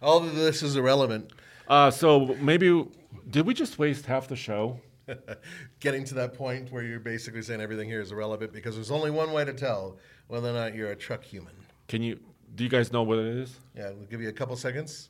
[0.00, 1.32] All of this is irrelevant.
[1.66, 2.86] Uh, so maybe
[3.30, 4.78] did we just waste half the show?
[5.80, 9.10] Getting to that point where you're basically saying everything here is irrelevant because there's only
[9.10, 11.52] one way to tell whether or not you're a truck human.
[11.88, 12.18] Can you?
[12.54, 13.58] Do you guys know what it is?
[13.76, 15.08] Yeah, we'll give you a couple seconds.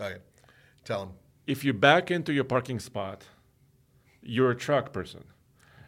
[0.00, 0.16] Okay,
[0.84, 1.14] tell them.
[1.46, 3.24] If you back into your parking spot,
[4.24, 5.24] you're a truck person.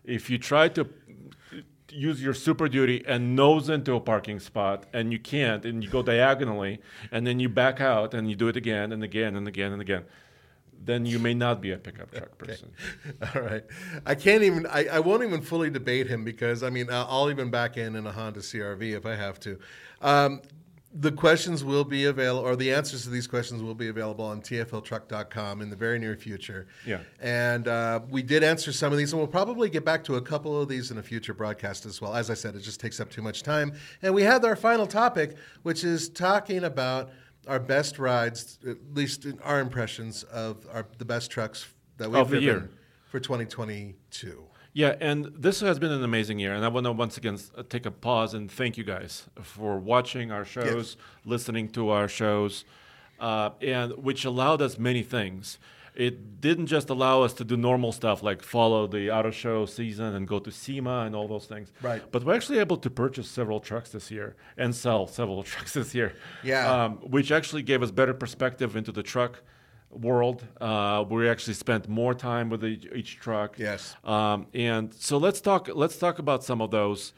[0.05, 0.89] If you try to
[1.91, 5.91] use your super duty and nose into a parking spot and you can't and you
[5.91, 9.47] go diagonally and then you back out and you do it again and again and
[9.47, 10.05] again and again
[10.85, 12.71] then you may not be a pickup truck person
[13.35, 13.65] All right,
[14.05, 14.67] I can't even.
[14.67, 17.97] I, I won't even fully debate him because I mean I'll, I'll even back in
[17.97, 19.59] in a Honda CRV if I have to.
[20.03, 20.43] Um,
[20.99, 24.41] the questions will be available, or the answers to these questions will be available on
[24.41, 26.67] tfltruck.com in the very near future.
[26.87, 27.01] Yeah.
[27.21, 30.23] And uh, we did answer some of these, and we'll probably get back to a
[30.23, 32.15] couple of these in a future broadcast as well.
[32.15, 33.75] As I said, it just takes up too much time.
[34.01, 37.11] And we had our final topic, which is talking about
[37.47, 41.67] our best rides, at least in our impressions of our, the best trucks
[41.99, 42.71] that we've Of the driven year.
[43.11, 44.46] for 2022.
[44.77, 47.63] Yeah and this has been an amazing year and i want to once again uh,
[47.69, 52.65] take a pause and thank you guys for watching our shows listening to our shows
[53.19, 55.59] uh, and which allowed us many things
[55.95, 60.15] it didn't just allow us to do normal stuff like follow the auto show season
[60.15, 61.73] and go to SEMA and all those things.
[61.81, 62.03] Right.
[62.13, 65.95] But we're actually able to purchase several trucks this year and sell several trucks this
[65.95, 66.15] year.
[66.45, 66.71] Yeah.
[66.71, 69.43] Um, which actually gave us better perspective into the truck
[69.97, 70.45] world.
[70.61, 73.59] Uh, we actually spent more time with each, each truck.
[73.59, 73.97] Yes.
[74.05, 75.69] Um, and so let's talk.
[75.73, 77.13] Let's talk about some of those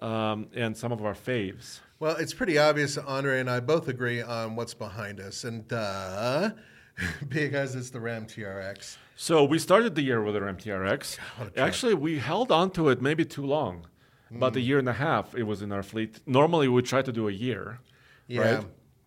[0.00, 1.80] um, and some of our faves.
[2.00, 6.50] Well, it's pretty obvious Andre and I both agree on what's behind us, and duh,
[7.28, 8.96] because it's the Ram TRX.
[9.14, 11.18] So we started the year with MTRX.
[11.36, 11.60] what a.
[11.60, 13.86] Actually, we held on to it maybe too long.
[14.34, 16.20] About a year and a half, it was in our fleet.
[16.26, 17.80] Normally, we try to do a year.
[18.28, 18.40] Yeah.
[18.40, 18.64] Right?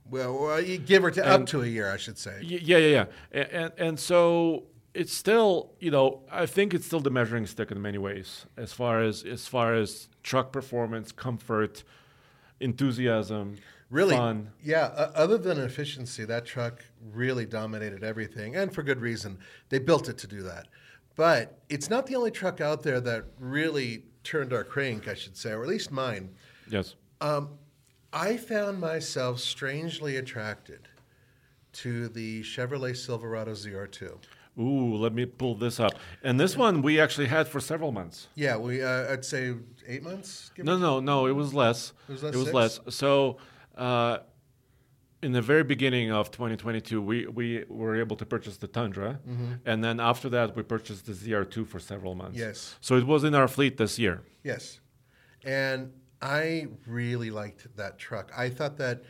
[0.09, 2.37] Well, well, you give or ta- up to a year, I should say.
[2.41, 3.05] Y- Yeah, yeah, yeah.
[3.31, 7.71] And, and and so it's still, you know, I think it's still the measuring stick
[7.71, 11.83] in many ways, as far as as far as truck performance, comfort,
[12.59, 13.57] enthusiasm,
[13.89, 14.49] Really, fun.
[14.63, 14.85] yeah.
[14.95, 19.37] Uh, other than efficiency, that truck really dominated everything, and for good reason.
[19.69, 20.67] They built it to do that.
[21.15, 25.37] But it's not the only truck out there that really turned our crank, I should
[25.37, 26.29] say, or at least mine.
[26.69, 26.95] Yes.
[27.21, 27.57] Um,
[28.15, 30.87] I found myself strangely attracted
[31.73, 34.15] to the Chevrolet Silverado ZR2.
[34.57, 35.91] Ooh, let me pull this up.
[36.23, 38.29] And this one we actually had for several months.
[38.35, 40.49] Yeah, we uh, I'd say eight months.
[40.57, 41.27] No, no, no.
[41.27, 41.91] It was less.
[42.07, 42.79] It was less It was less.
[42.95, 43.35] So,
[43.75, 44.19] uh,
[45.21, 49.19] in the very beginning of 2022, we, we were able to purchase the Tundra,
[49.65, 52.37] and then after that, we purchased the ZR2 for several months.
[52.37, 52.75] Yes.
[52.79, 54.21] So it was in our fleet this year.
[54.43, 54.79] Yes.
[55.43, 55.93] And
[56.25, 58.31] I really liked that truck.
[58.35, 59.03] I thought that,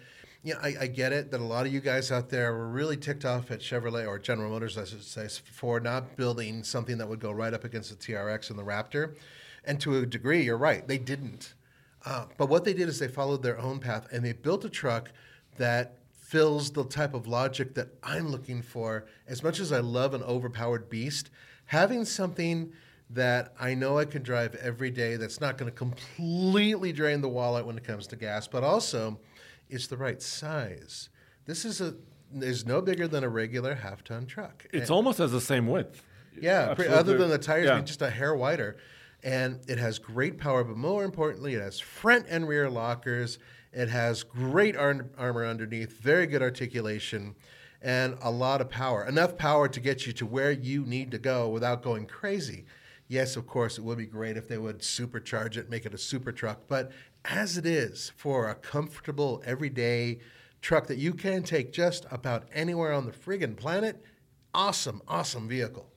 [0.43, 2.67] you know, I, I get it that a lot of you guys out there were
[2.67, 6.97] really ticked off at Chevrolet or General Motors, I should say, for not building something
[6.97, 9.15] that would go right up against the TRX and the Raptor.
[9.63, 11.53] And to a degree, you're right, they didn't.
[12.05, 14.69] Uh, but what they did is they followed their own path and they built a
[14.69, 15.09] truck
[15.57, 19.05] that fills the type of logic that I'm looking for.
[19.25, 21.29] As much as I love an overpowered beast,
[21.67, 22.73] having something
[23.11, 27.29] that I know I can drive every day that's not going to completely drain the
[27.29, 29.19] wallet when it comes to gas, but also
[29.69, 31.09] it's the right size.
[31.45, 31.95] This is a
[32.41, 34.65] is no bigger than a regular half ton truck.
[34.73, 36.03] It's almost as the same width.
[36.41, 36.97] Yeah, Absolutely.
[36.97, 37.75] other than the tires Yeah.
[37.75, 38.75] being just a hair wider.
[39.23, 43.39] And it has great power, but more importantly, it has front and rear lockers.
[43.71, 47.35] It has great ar- armor underneath, very good articulation,
[47.81, 49.05] and a lot of power.
[49.05, 52.65] Enough power to get you to where you need to go without going crazy.
[53.07, 55.97] Yes, of course, it would be great if they would supercharge it, make it a
[55.97, 56.61] super truck.
[56.67, 56.91] But
[57.23, 60.19] as it is, for a comfortable, everyday
[60.61, 64.03] truck that you can take just about anywhere on the friggin' planet,
[64.53, 65.91] awesome, awesome vehicle.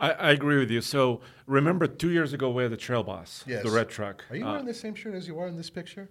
[0.00, 0.80] I, I agree with you.
[0.80, 3.62] So remember, two years ago we had the Trail Boss, Yes.
[3.64, 4.24] the red truck.
[4.30, 6.08] Are you Uh, wearing the same shirt as you are in this picture?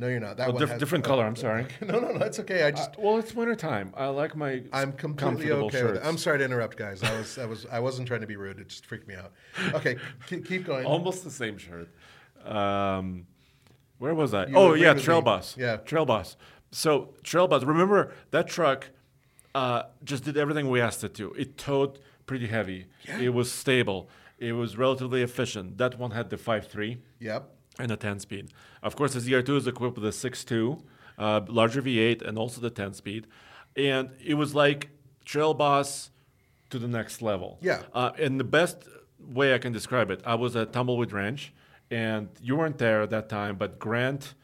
[0.00, 0.38] No, you're not.
[0.38, 1.24] That oh, one diff- has- different color.
[1.24, 1.66] I'm sorry.
[1.82, 2.24] No, no, no.
[2.24, 2.62] It's okay.
[2.62, 2.92] I just.
[2.92, 3.92] Uh, well, it's wintertime.
[3.96, 6.02] I like my I'm completely okay with it.
[6.02, 7.02] I'm sorry to interrupt, guys.
[7.02, 8.58] I was, I was, I wasn't trying to be rude.
[8.58, 9.32] It just freaked me out.
[9.74, 10.86] Okay, keep, keep going.
[10.86, 11.88] Almost the same shirt.
[12.46, 13.26] Um,
[13.98, 14.46] where was I?
[14.46, 15.24] You oh yeah, Trail me.
[15.24, 15.56] Bus.
[15.58, 15.76] Yeah.
[15.76, 16.36] Trail Boss.
[16.70, 17.62] So Trail Boss.
[17.64, 18.88] Remember that truck
[19.54, 21.32] uh, just did everything we asked it to.
[21.34, 22.86] It towed pretty heavy.
[23.06, 23.18] Yeah.
[23.18, 24.08] It was stable.
[24.38, 25.76] It was relatively efficient.
[25.78, 27.50] That one had the 5.3 Yep.
[27.80, 28.52] And a 10 speed.
[28.82, 30.82] Of course, the ZR2 is equipped with a 6.2,
[31.18, 33.26] uh, larger V8, and also the 10 speed.
[33.76, 34.90] And it was like
[35.24, 36.10] Trail Boss
[36.70, 37.58] to the next level.
[37.60, 37.82] Yeah.
[37.92, 38.84] Uh, and the best
[39.18, 41.52] way I can describe it, I was at Tumbleweed Ranch,
[41.90, 44.34] and you weren't there at that time, but Grant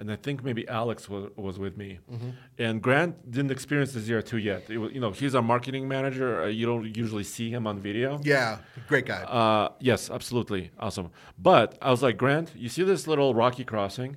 [0.00, 1.90] and I think maybe Alex was, was with me.
[2.10, 2.30] Mm-hmm.
[2.58, 4.62] And Grant didn't experience the ZR2 yet.
[4.70, 6.42] It was, you know, he's our marketing manager.
[6.42, 8.18] Uh, you don't usually see him on video.
[8.24, 9.22] Yeah, great guy.
[9.22, 11.10] Uh, yes, absolutely, awesome.
[11.38, 14.16] But I was like, Grant, you see this little rocky crossing?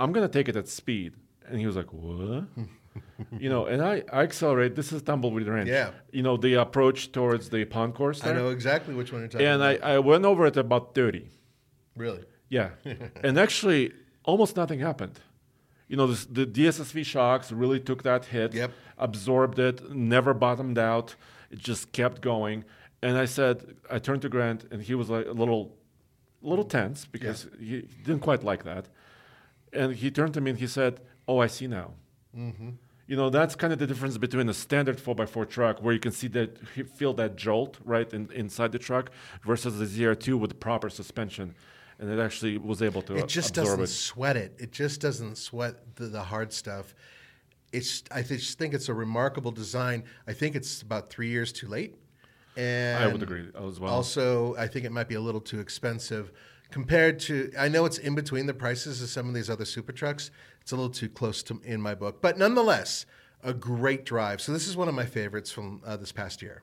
[0.00, 1.14] I'm gonna take it at speed,
[1.48, 2.44] and he was like, what?
[3.44, 4.74] you know, and I, I accelerate.
[4.76, 5.68] This is Tumbleweed Ranch.
[5.68, 5.90] Yeah.
[6.12, 8.22] You know, the approach towards the pond course.
[8.22, 8.36] I There.
[8.36, 9.90] know exactly which one you're talking And I, about.
[9.90, 11.30] I went over it about 30.
[11.96, 12.24] really.
[12.50, 12.70] Yeah.
[13.24, 13.92] and actually,
[14.28, 15.16] almost nothing happened.
[15.90, 18.70] You know, this, the DSSV shocks really took that hit, Yep.
[18.98, 21.08] absorbed it, never bottomed out.
[21.50, 22.64] It just kept going.
[23.00, 23.56] And I said,
[23.90, 25.62] I turned to Grant, and he was like a little,
[26.42, 27.74] little tense because he
[28.06, 28.84] didn't quite like that.
[29.72, 30.92] And he turned to me and he said,
[31.26, 31.88] "Oh, I see now."
[32.36, 32.70] Mm-hmm.
[33.06, 36.12] You know, that's kind of the difference between a standard 4x4 truck where you can
[36.12, 36.50] see that,
[36.98, 39.10] feel that jolt right in, inside the truck
[39.50, 41.54] versus the ZR2 with proper suspension.
[41.98, 43.88] And it actually was able to It just doesn't it.
[43.88, 44.54] sweat it.
[44.58, 46.94] It just doesn't sweat the, the hard stuff.
[47.72, 48.04] It's.
[48.10, 50.04] I just think it's a remarkable design.
[50.26, 51.96] I think it's about three years too late.
[52.56, 53.92] And I would agree as well.
[53.92, 56.32] Also, I think it might be a little too expensive
[56.70, 57.52] compared to.
[57.58, 60.30] I know it's in between the prices of some of these other super trucks.
[60.60, 63.06] It's a little too close to in my book, but nonetheless,
[63.42, 64.40] a great drive.
[64.40, 66.62] So this is one of my favorites from uh, this past year.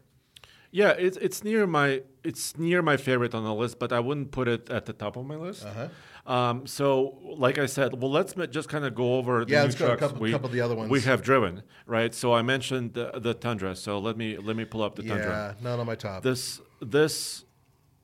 [0.76, 4.32] Yeah, it's it's near my it's near my favorite on the list, but I wouldn't
[4.32, 5.64] put it at the top of my list.
[5.66, 5.88] Uh-huh.
[6.36, 9.66] Um, so, like I said, well, let's just kind of go over the Yeah, new
[9.68, 10.90] let's go a couple- we, couple of the other ones.
[10.92, 12.14] we have driven, right?
[12.14, 13.74] So I mentioned the, the Tundra.
[13.76, 15.56] So let me let me pull up the Tundra.
[15.58, 16.24] Yeah, not on my top.
[16.24, 17.46] This this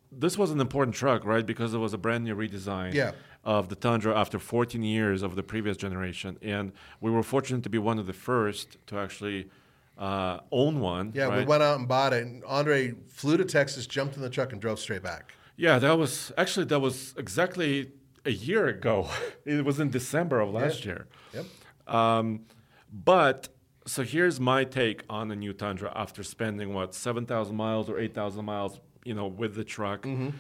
[0.10, 1.46] this was an important truck, right?
[1.46, 3.12] Because it was a brand new redesign Yeah.
[3.44, 7.70] of the Tundra after 14 years of the previous generation, and we were fortunate to
[7.70, 9.50] be one of the first to actually
[9.98, 11.12] uh, own one.
[11.14, 12.24] yeah, we went out and bought it.
[12.24, 15.34] And Andre flew to Texas, jumped in the truck, and drove straight back.
[15.58, 17.92] Yeah, that was actually that was exactly
[18.26, 19.10] a year ago.
[19.46, 21.08] it was in December of last year.
[21.34, 21.46] Yep.
[21.88, 22.46] Um,
[22.92, 23.50] but
[23.86, 28.00] so here's my take on the new Tundra after spending what seven thousand miles or
[28.00, 30.34] eight thousand miles, you know, with the truck um,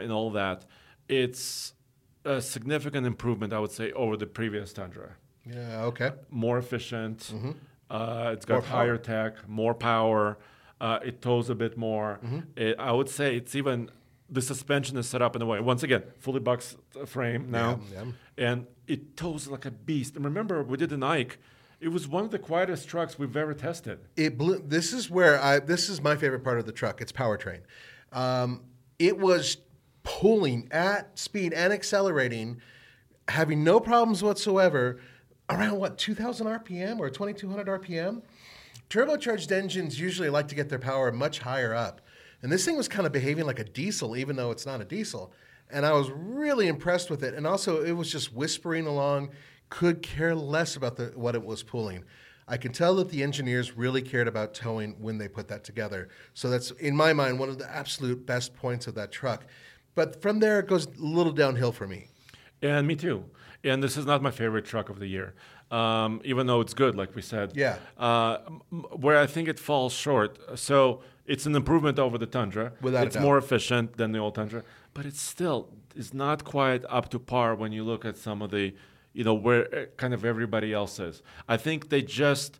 [0.00, 0.64] and all that.
[1.08, 1.74] It's
[2.24, 5.16] a significant improvement, I would say, over the previous Tundra.
[5.44, 5.82] Yeah.
[5.84, 6.12] Okay.
[6.30, 7.32] More efficient.
[7.92, 8.78] Uh, it's More got power.
[8.78, 10.38] higher tech, more power.
[10.80, 12.18] Uh, it tows a bit more.
[12.24, 12.38] Mm-hmm.
[12.56, 13.90] It, I would say it's even
[14.30, 15.60] the suspension is set up in a way.
[15.60, 16.74] Once again, fully box
[17.06, 18.04] frame now, Yeah,
[18.38, 20.16] and it tows like a beast.
[20.16, 21.38] And remember, we did an Ike.
[21.80, 23.98] It was one of the quietest trucks we've ever tested.
[24.16, 27.00] it blew, this is where I this is my favorite part of the truck.
[27.02, 27.60] It's powertrain.
[28.12, 28.62] Um,
[28.98, 29.58] it was
[30.02, 32.60] pulling at speed and accelerating,
[33.28, 34.98] having no problems whatsoever.
[35.58, 38.22] Around what 2,000 RPM or 2,200 RPM.
[38.90, 42.02] Turbocharged engines usually like to get their power much higher up,
[42.42, 44.84] and this thing was kind of behaving like a diesel, even though it's not a
[44.84, 45.32] diesel.
[45.70, 47.34] And I was really impressed with it.
[47.34, 49.30] And also, it was just whispering along.
[49.70, 52.04] Could care less about the, what it was pulling.
[52.48, 56.08] I can tell that the engineers really cared about towing when they put that together.
[56.34, 59.46] So that's, in my mind, one of the absolute best points of that truck.
[59.94, 62.08] But from there, it goes a little downhill for me.
[62.60, 63.24] And me too.
[63.64, 65.34] And this is not my favorite truck of the year,
[65.70, 67.52] um, even though it's good, like we said.
[67.54, 67.76] Yeah.
[67.96, 68.38] Uh,
[68.70, 70.58] where I think it falls short.
[70.58, 72.72] So it's an improvement over the Tundra.
[72.80, 77.08] Without it's more efficient than the old Tundra, but it still is not quite up
[77.10, 78.74] to par when you look at some of the,
[79.12, 81.22] you know, where uh, kind of everybody else is.
[81.48, 82.58] I think they just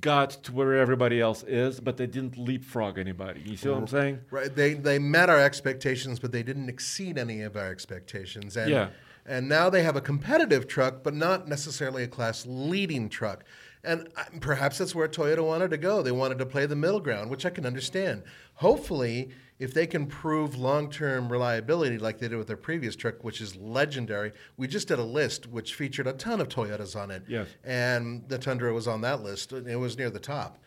[0.00, 3.40] got to where everybody else is, but they didn't leapfrog anybody.
[3.44, 4.20] You see what I'm saying?
[4.30, 4.54] Right.
[4.54, 8.56] They they met our expectations, but they didn't exceed any of our expectations.
[8.56, 8.88] And Yeah.
[9.26, 13.44] And now they have a competitive truck, but not necessarily a class leading truck.
[13.82, 14.08] And
[14.40, 16.02] perhaps that's where Toyota wanted to go.
[16.02, 18.24] They wanted to play the middle ground, which I can understand.
[18.54, 23.40] Hopefully, if they can prove long-term reliability like they did with their previous truck, which
[23.40, 24.32] is legendary.
[24.56, 27.22] We just did a list which featured a ton of Toyotas on it.
[27.28, 27.46] Yes.
[27.62, 29.52] And the Tundra was on that list.
[29.52, 30.58] and It was near the top.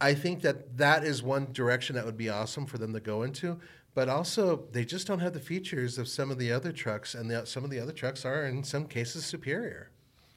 [0.00, 3.22] I think that that is one direction that would be awesome for them to go
[3.22, 3.60] into.
[4.00, 7.30] But also, they just don't have the features of some of the other trucks, and
[7.30, 9.90] the, some of the other trucks are, in some cases, superior.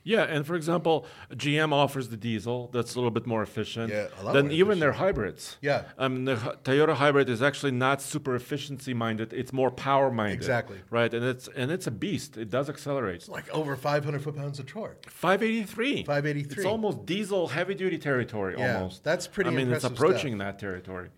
[0.03, 4.07] Yeah, and for example, GM offers the diesel that's a little bit more efficient Yeah,
[4.19, 5.55] a lot than even their hybrids.
[5.61, 5.83] Yeah.
[5.97, 10.35] um, the Toyota hybrid is actually not super efficiency minded; it's more power minded.
[10.35, 10.81] Exactly.
[10.89, 12.35] Right, and it's and it's a beast.
[12.35, 13.15] It does accelerate.
[13.15, 15.09] It's like over 500 foot pounds of torque.
[15.09, 16.03] 583.
[16.03, 16.57] 583.
[16.57, 18.55] It's almost diesel heavy duty territory.
[18.57, 19.05] Yeah, almost.
[19.05, 21.11] that's pretty I mean, it's approaching that territory.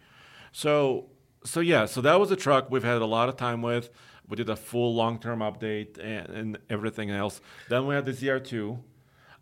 [0.51, 1.07] So,
[1.45, 3.89] so yeah, so that was a truck we've had a lot of time with.
[4.27, 7.41] We did a full long term update and, and everything else.
[7.69, 8.79] Then we had the ZR2.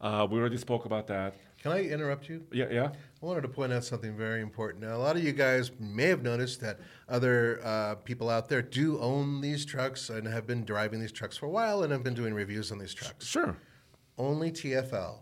[0.01, 1.35] Uh, we already spoke about that.
[1.61, 2.43] Can I interrupt you?
[2.51, 2.89] Yeah, yeah.
[3.21, 4.83] I wanted to point out something very important.
[4.83, 8.61] Now, a lot of you guys may have noticed that other uh, people out there
[8.61, 12.03] do own these trucks and have been driving these trucks for a while and have
[12.03, 13.25] been doing reviews on these trucks.
[13.25, 13.55] Sure.
[14.17, 15.19] Only TFL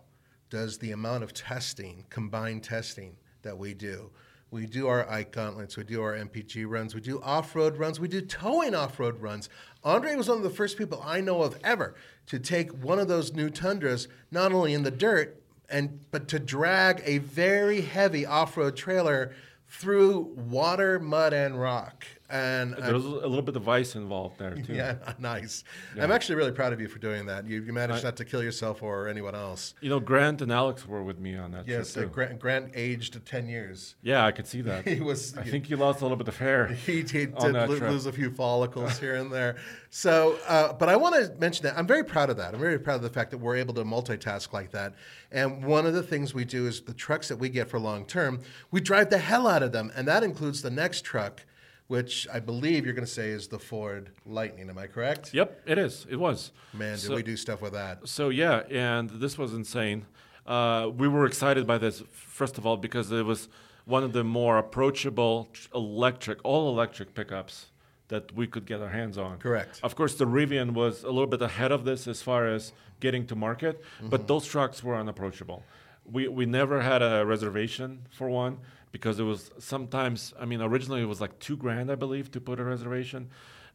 [0.50, 4.10] does the amount of testing, combined testing that we do.
[4.52, 7.98] We do our Ike gauntlets, we do our MPG runs, we do off road runs,
[7.98, 9.48] we do towing off road runs.
[9.82, 11.94] Andre was one of the first people I know of ever
[12.26, 16.38] to take one of those new Tundras, not only in the dirt, and but to
[16.38, 19.34] drag a very heavy off road trailer
[19.70, 22.04] through water, mud, and rock.
[22.30, 24.72] And There was a little bit of ice involved there too.
[24.72, 25.64] yeah, nice.
[26.00, 27.46] I'm actually really proud of you for doing that.
[27.46, 29.74] You, you managed I- not to kill yourself or anyone else.
[29.82, 32.14] You know, Grant and Alex were with me on that Yes, uh, trip too.
[32.14, 33.96] Grant, Grant aged 10 years.
[34.02, 34.86] yeah, I could see that.
[34.92, 35.36] He was.
[35.36, 36.68] I think he lost a little bit of hair.
[36.68, 39.56] he, he did lo- lose a few follicles here and there.
[39.90, 42.54] So, uh, but I want to mention that I'm very proud of that.
[42.54, 44.94] I'm very proud of the fact that we're able to multitask like that.
[45.30, 48.06] And one of the things we do is the trucks that we get for long
[48.06, 51.44] term, we drive the hell out of them, and that includes the next truck,
[51.88, 54.70] which I believe you're going to say is the Ford Lightning.
[54.70, 55.34] Am I correct?
[55.34, 56.06] Yep, it is.
[56.08, 56.52] It was.
[56.72, 58.06] Man, did So- we do stuff with that?
[58.08, 60.06] So yeah, and this was insane.
[60.46, 63.48] Uh, we were excited by this first of all because it was
[63.84, 67.66] one of the more approachable electric, all electric pickups
[68.08, 69.38] that we could get our hands on.
[69.38, 69.80] Correct.
[69.82, 73.26] Of course, the Rivian was a little bit ahead of this as far as getting
[73.26, 75.64] to market, but those trucks were unapproachable.
[76.04, 78.58] We we never had a reservation for one
[78.92, 80.32] because it was sometimes.
[80.38, 83.30] I mean, originally it was like two grand, I believe, to put a reservation.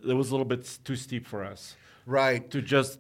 [0.08, 2.50] It was a little bit too steep for us Right.
[2.52, 3.00] to just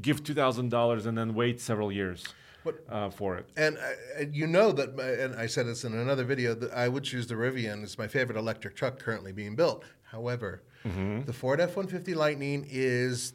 [0.00, 2.24] give two thousand dollars and then wait several years
[2.62, 3.48] What- uh, for it.
[3.56, 6.86] And uh, you know that, uh, and I said this in another video, that I
[6.88, 7.82] would choose the Rivian.
[7.82, 9.84] It's my favorite electric truck currently being built.
[10.04, 13.32] However, the Ford F 150 Lightning is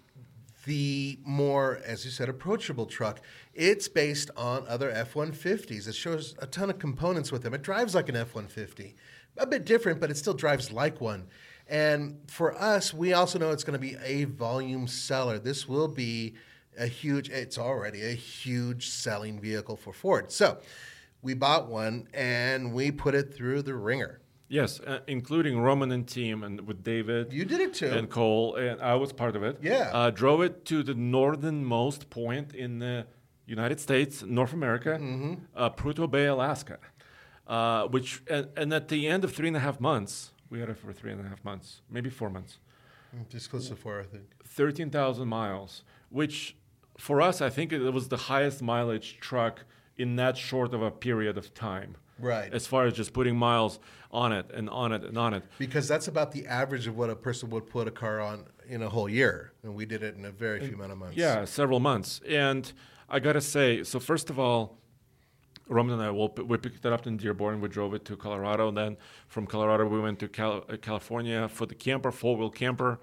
[0.70, 3.22] the more, as you said, approachable truck.
[3.56, 5.88] It's based on other F 150s.
[5.88, 7.56] It shows a ton of components with them.
[7.56, 8.96] It drives like an F 150,
[9.38, 11.26] a bit different, but it still drives like one.
[11.68, 15.40] And for us, we also know it's going to be a volume seller.
[15.40, 16.36] This will be
[16.78, 20.32] a huge, it's already a huge selling vehicle for Ford.
[20.32, 20.60] So
[21.24, 24.22] we bought one and we put it through the ringer.
[24.52, 27.32] Yes, uh, including Roman and team, and with David.
[27.32, 27.86] You did it too.
[27.91, 29.60] And Cole, and I was part of it.
[29.62, 29.91] Yeah.
[29.93, 33.06] Uh, drove it to the northernmost point in the
[33.45, 35.34] United States, North America, Mm-hmm.
[35.56, 36.78] uh, Prudhoe Bay, Alaska.
[37.47, 40.70] Uh, which and, and at the end of three and a half months, we had
[40.70, 42.58] it for three and a half months, maybe four months.
[43.30, 44.26] Just close to four, I think.
[44.45, 46.56] 13,000 miles, which
[46.97, 49.64] for us, I think it was the highest mileage truck
[49.97, 51.95] in that short of a period of time.
[52.20, 52.54] Right.
[52.54, 53.80] As far as just putting miles
[54.12, 55.44] on it and on it and on it.
[55.58, 58.82] Because that's about the average of what a person would put a car on in
[58.82, 59.54] a whole year.
[59.64, 61.18] And we did it in a very few amount of months.
[61.18, 62.22] Yeah, several months.
[62.28, 62.72] And
[63.08, 64.78] I got to say, so first of all,
[65.68, 67.62] Roman and I, we we picked it up in Dearborn.
[67.62, 68.70] We drove it to Colorado.
[68.70, 68.98] And then
[69.28, 73.00] from Colorado, we went to Cal- uh, California for the camper, four wheel camper.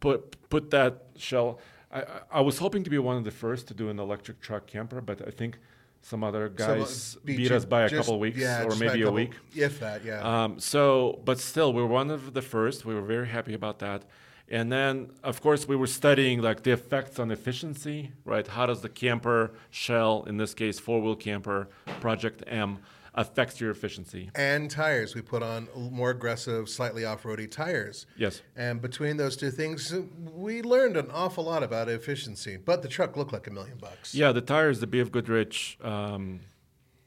[0.00, 1.60] Put put that shell.
[1.92, 4.66] I- I was hoping to be one of the first to do an electric truck
[4.66, 5.58] camper, but I think
[6.02, 8.64] some other guys uh, beat beat you us by a just- couple of weeks yeah,
[8.64, 9.32] or maybe a, couple- week.
[9.54, 10.20] If that, yeah.
[10.44, 12.84] Um, so, but still, we were one of the first.
[12.84, 14.04] We were very happy about that.
[14.52, 18.44] And then, of course, we were studying like the effects on efficiency, right?
[18.46, 21.68] How does the camper shell, in this case, four-wheel camper,
[22.00, 22.78] Project M,
[23.20, 24.30] affects your efficiency?
[24.34, 25.14] and tires.
[25.14, 28.06] We put on more aggressive, slightly off-roady tires.
[28.16, 28.42] Yes.
[28.56, 29.94] And between those two things,
[30.34, 32.56] we learned an awful lot about efficiency.
[32.56, 34.14] But the truck looked like a million bucks.
[34.14, 36.40] Yeah, the tires, the BF Goodrich um,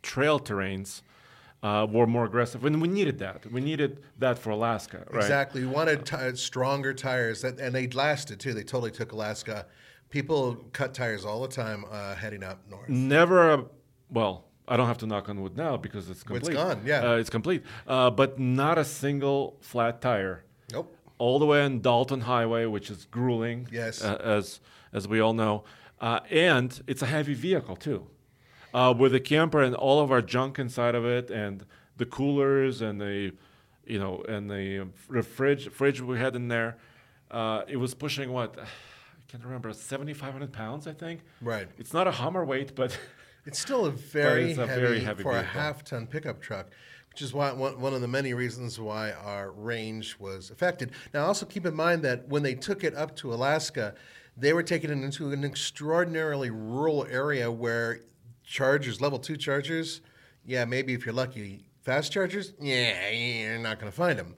[0.01, 1.01] trail terrains,
[1.63, 3.49] uh, were more aggressive, and we needed that.
[3.49, 5.23] We needed that for Alaska, right?
[5.23, 5.61] Exactly.
[5.61, 8.53] We wanted ti stronger tires, that, and they lasted too.
[8.53, 9.65] They totally took Alaska.
[10.09, 12.89] People cut tires all the time uh, heading up north.
[12.89, 13.65] Never, a,
[14.11, 16.53] well, I don't have to knock on wood now because it's complete.
[16.53, 17.11] It's gone, yeah.
[17.11, 17.63] Uh, it's complete.
[17.87, 20.43] Uh, but not a single flat tire.
[20.71, 20.95] Nope.
[21.17, 24.03] All the way on Dalton Highway, which is grueling, Yes.
[24.03, 24.59] uh, as
[24.93, 25.63] as we all know,
[25.99, 28.07] uh, and it's a heavy vehicle too,
[28.73, 31.65] uh, with a camper and all of our junk inside of it, and
[31.97, 33.33] the coolers and the,
[33.85, 34.87] you know, and the
[35.23, 36.77] fridge fridge we had in there.
[37.31, 38.65] Uh, it was pushing what I
[39.27, 41.21] can't remember, seventy five hundred pounds, I think.
[41.41, 41.67] Right.
[41.77, 42.97] It's not a Hummer weight, but
[43.45, 46.69] It's still a very, it's a heavy, very heavy for a half-ton pickup truck,
[47.09, 50.91] which is why one, one of the many reasons why our range was affected.
[51.13, 53.95] Now, also keep in mind that when they took it up to Alaska,
[54.37, 57.99] they were taking it into an extraordinarily rural area where
[58.43, 60.01] chargers, level two chargers,
[60.45, 64.35] yeah, maybe if you're lucky, fast chargers, yeah, you're not going to find them.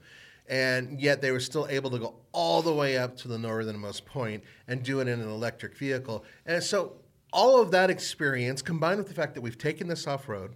[0.48, 4.04] And yet they were still able to go all the way up to the northernmost
[4.04, 6.24] point and do it in an electric vehicle.
[6.44, 6.92] And so
[7.36, 10.54] all of that experience combined with the fact that we've taken this off road,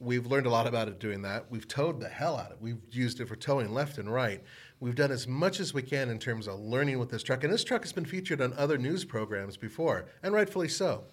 [0.00, 1.50] we've learned a lot about it doing that.
[1.50, 2.58] We've towed the hell out of it.
[2.62, 4.42] We've used it for towing left and right.
[4.80, 7.44] We've done as much as we can in terms of learning with this truck.
[7.44, 11.04] And this truck has been featured on other news programs before, and rightfully so.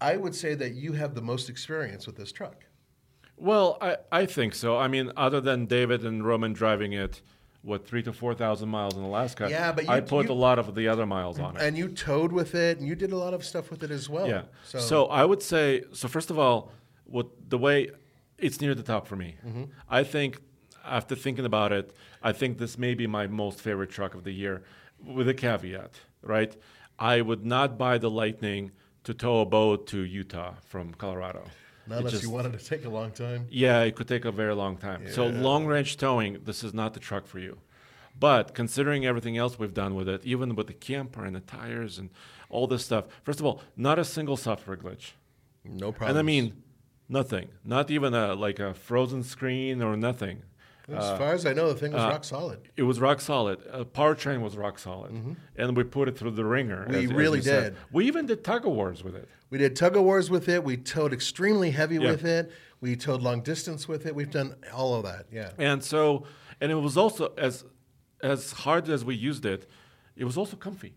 [0.00, 2.64] I would say that you have the most experience with this truck.
[3.36, 4.78] Well, I, I think so.
[4.78, 7.22] I mean, other than David and Roman driving it,
[7.68, 9.46] what three to four thousand miles in Alaska?
[9.50, 11.62] Yeah, but I you- put you- a lot of the other miles on it.
[11.62, 14.08] And you towed with it, and you did a lot of stuff with it as
[14.08, 14.26] well.
[14.28, 14.42] Yeah.
[14.64, 16.08] So, So, I would say so.
[16.08, 16.72] First of all,
[17.04, 17.90] what the way
[18.38, 19.34] it's near the top for me.
[19.46, 19.64] Mm-hmm.
[19.88, 20.40] I think
[20.84, 21.92] after thinking about it,
[22.22, 24.62] I think this may be my most favorite truck of the year,
[25.04, 25.92] with a caveat,
[26.22, 26.56] right?
[26.98, 28.70] I would not buy the Lightning
[29.04, 31.44] to tow a boat to Utah from Colorado.
[31.88, 33.46] Not unless just- you wanted to take a long time.
[33.50, 35.10] yeah, it could take a very long time.
[35.10, 37.58] So long range towing, this is not the truck for you.
[38.18, 41.98] But considering everything else we've done with it, even with the camper and the tires
[41.98, 42.10] and
[42.50, 45.12] all this stuff, first of all, not a single software glitch.
[45.64, 46.10] No problem.
[46.10, 46.62] And I mean,
[47.08, 47.48] nothing.
[47.64, 50.42] Not even a like a frozen screen or nothing.
[50.88, 52.60] As far as I know, the thing was rock solid.
[52.76, 53.58] It was rock solid.
[53.70, 56.82] Uh, powertrain was rock solid, and we put it through the ringer.
[56.84, 56.92] Mm-hmm.
[56.92, 57.74] We as- as really said.
[57.74, 57.82] did.
[57.92, 59.28] We even did tug of wars with it.
[59.50, 60.62] We did tug of wars with it.
[60.64, 62.10] We towed extremely heavy Yeah.
[62.10, 62.50] with it.
[62.80, 64.14] We towed long distance with it.
[64.14, 65.26] We've done all of that.
[65.32, 65.50] Yeah.
[65.58, 66.24] And so,
[66.60, 67.64] and it was also as
[68.22, 69.68] as hard as we used it,
[70.16, 70.94] it was also comfy.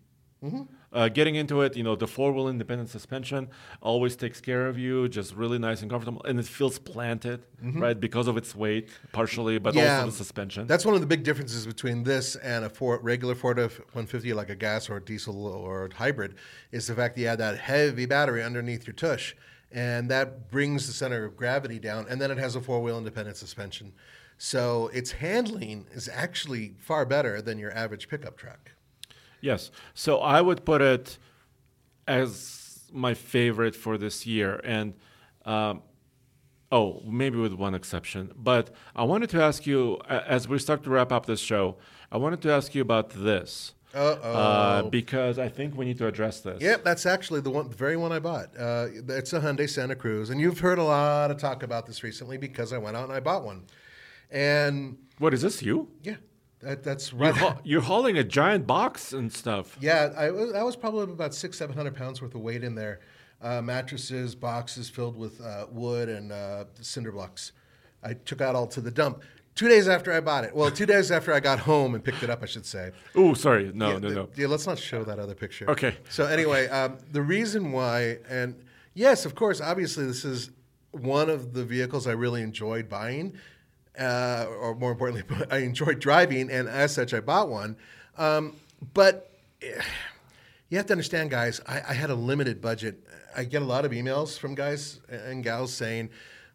[0.93, 3.47] Uh, getting into it, you know, the four wheel independent suspension
[3.81, 7.97] always takes care of you, just really nice and comfortable, and it feels planted, right,
[7.97, 10.67] because of its weight, partially, but also the suspension.
[10.67, 14.49] That's one of the big differences between this and a Ford, regular Ford F-150, like
[14.49, 16.35] a gas or a diesel or a hybrid,
[16.73, 19.33] is the fact that you have that heavy battery underneath your tush,
[19.71, 23.37] and that brings the center of gravity down, and then it has a four-wheel independent
[23.37, 23.93] suspension.
[24.37, 28.73] So its handling is actually far better than your average pickup truck.
[29.41, 29.71] Yes.
[29.93, 31.17] So I would put it
[32.07, 34.61] as my favorite for this year.
[34.63, 34.93] And,
[35.45, 35.81] um,
[36.71, 38.31] oh, maybe with one exception.
[38.35, 41.77] But I wanted to ask you, as we start to wrap up this show,
[42.11, 43.73] I wanted to ask you about this.
[43.93, 44.31] Uh-oh.
[44.31, 46.61] Uh, because I think we need to address this.
[46.61, 48.55] Yep, that's actually the one, the very one I bought.
[48.57, 52.01] Uh, it's a Hyundai Santa Cruz, and you've heard a lot of talk about this
[52.01, 53.65] recently because I went out and I bought one.
[54.29, 55.61] And What is this?
[55.61, 55.89] You?
[56.03, 56.15] yeah,
[56.63, 57.35] that, that's You're, right.
[57.35, 59.77] ha- you're hauling a giant box and stuff.
[59.81, 62.75] Yeah, I, was- I was probably about six, seven hundred pounds worth of weight in
[62.75, 62.99] there.
[63.41, 67.53] Uh, mattresses, boxes filled with uh, wood and uh, cinder blocks.
[68.03, 69.23] I took out all to the dump.
[69.55, 70.55] Two days after I bought it.
[70.55, 72.91] Well, two days after I got home and picked it up, I should say.
[73.15, 73.71] Oh, sorry.
[73.73, 74.29] No, yeah, no, the- no.
[74.35, 75.69] Yeah, let's not show that other picture.
[75.71, 75.97] Okay.
[76.09, 78.55] So anyway, um, the reason why, and
[78.93, 80.51] yes, of course, obviously, this is
[80.91, 83.33] one of the vehicles I really enjoyed buying,
[83.99, 87.75] uh, or more importantly, I enjoyed driving, and as such, I bought one.
[88.17, 88.55] Um,
[88.93, 89.31] but
[89.61, 89.81] eh,
[90.69, 93.03] you have to understand, guys, I, I had a limited budget.
[93.35, 96.09] I get a lot of emails from guys and gals saying,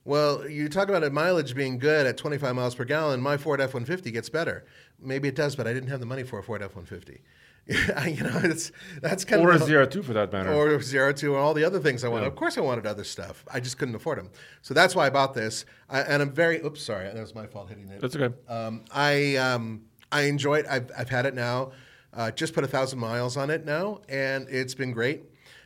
[0.05, 3.21] well, you talk about a mileage being good at 25 miles per gallon.
[3.21, 4.65] My Ford F 150 gets better.
[5.01, 7.21] Maybe it does, but I didn't have the money for a Ford F 150.
[7.69, 8.71] you know, it's,
[9.03, 9.61] that's kind Or a of.
[9.61, 10.53] the- zero two for that matter.
[10.53, 12.27] or zero two and all the other things I wanted.
[12.27, 13.45] Of course, I wanted other stuff.
[13.53, 14.31] I just couldn't afford them.
[14.63, 15.65] So that's why I bought this.
[15.91, 16.61] I, and I'm very.
[16.65, 18.01] Oops, sorry, that was my fault hitting it.
[18.01, 18.33] That's okay.
[18.49, 20.67] Um, I um, I enjoy it.
[20.71, 21.73] I've, I've had it now.
[22.15, 25.25] Uh, just put a thousand miles on it now, and it's been great.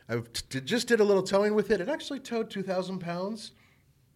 [0.09, 0.21] I
[0.65, 1.79] just did a little towing with it.
[1.81, 3.51] It actually towed two thousand pounds.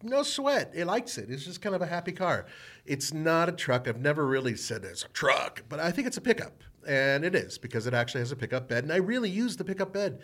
[0.02, 0.72] No sweat.
[0.74, 1.30] It likes it.
[1.30, 2.46] It's just kind of a happy car.
[2.84, 3.88] It's not a truck.
[3.88, 6.52] I've never really said it's a truck, but I think it's a pickup,
[6.86, 9.64] and it is because it actually has a pickup bed, and I really use the
[9.64, 10.20] pickup bed.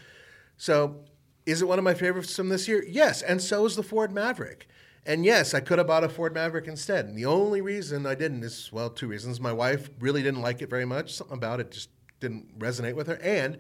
[0.57, 1.05] So,
[1.47, 2.85] is it one of my favorites from this year?
[2.89, 4.69] Yes, and so is the Ford Maverick.
[5.05, 7.07] And yes, I could have bought a Ford Maverick instead.
[7.07, 9.41] And the only reason I didn't is, well, two reasons.
[9.41, 11.15] My wife really didn't like it very much.
[11.15, 11.89] Something about it just
[12.21, 13.21] didn't resonate with her.
[13.21, 13.59] And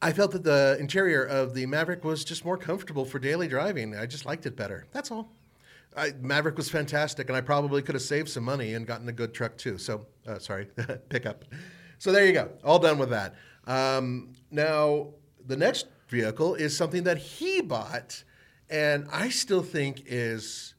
[0.00, 3.94] I felt that the interior of the Maverick was just more comfortable for daily driving.
[3.94, 4.86] I just liked it better.
[4.92, 5.30] That's all.
[5.96, 9.12] I, Maverick was fantastic, and I probably could have saved some money and gotten a
[9.12, 9.78] good truck too.
[9.78, 10.66] So, uh, sorry,
[11.08, 11.44] pickup.
[11.98, 12.50] So there you go.
[12.64, 13.34] All done with that.
[13.66, 15.08] Um, now,
[15.46, 18.22] the next vehicle is something that he bought,
[18.70, 20.74] and I still think is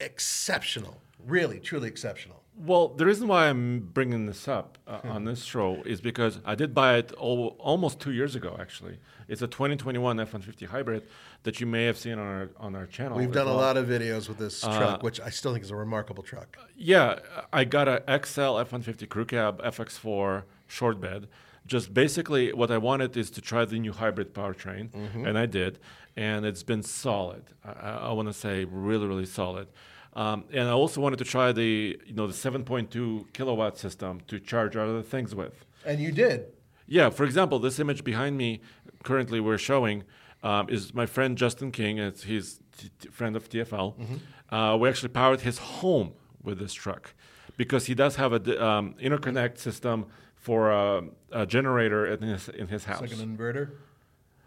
[0.00, 1.00] exceptional.
[1.26, 2.42] Really, truly exceptional.
[2.54, 5.08] Well, the reason why I'm bringing this up uh, Hmm.
[5.10, 8.56] on this show is because I did buy it al- almost two years ago.
[8.60, 11.04] Actually, it's a 2021 F-150 hybrid
[11.44, 13.16] that you may have seen on our on our channel.
[13.16, 15.76] We've done a lot of videos with this truck, which I still think is a
[15.76, 16.58] remarkable truck.
[16.76, 17.20] Yeah,
[17.52, 20.42] I got a XL F-150 crew cab FX4
[20.72, 21.28] short bed.
[21.66, 25.26] Just basically, what I wanted is to try the new hybrid powertrain, Mm-hmm.
[25.26, 25.78] and I did,
[26.16, 27.44] and it's been solid.
[27.64, 29.68] I, I, want to say really, really solid.
[30.14, 34.40] Um, and I also wanted to try the you know the 7.2 kilowatt system to
[34.40, 35.64] charge other things with.
[35.86, 36.38] And you did.
[36.86, 38.60] Yeah, for example, this image behind me,
[39.04, 40.02] currently we're showing,
[40.42, 41.98] um, is my friend Justin King.
[41.98, 43.88] It's he's t- t- friend of TFL.
[43.98, 44.54] Mm-hmm.
[44.54, 46.08] Uh, we actually powered his home
[46.42, 47.14] with this truck
[47.56, 50.06] because he does have a d- um, interconnect system
[50.46, 53.02] for a, a generator in his in his house.
[53.02, 53.66] It's like an inverter.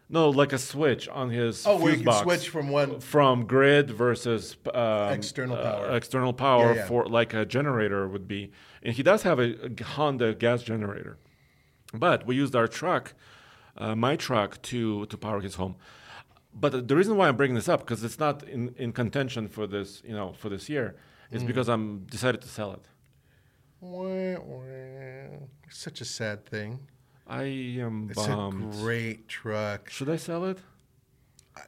[0.09, 2.99] no, like a switch on his Oh, where you can box switch from one.
[2.99, 4.43] from grid versus
[4.73, 5.95] um, External uh, power.
[5.97, 6.87] external power Yeah, yeah.
[6.89, 8.51] for like a generator would be.
[8.83, 11.17] And he does have a, a Honda gas generator,
[11.93, 13.13] but we used our truck,
[13.77, 15.75] uh, my truck, to to power his home.
[16.63, 19.65] But the reason why I'm bringing this up because it's not in, in contention for
[19.75, 20.87] this, you know, for this year,
[21.35, 21.47] is Mm.
[21.47, 21.85] because I'm
[22.17, 22.83] decided to sell it.
[23.79, 25.37] Wah, wah.
[25.69, 26.79] Such a sad thing.
[27.27, 28.73] I am It's bummed.
[28.73, 29.89] a great truck.
[29.89, 30.59] Should I sell it?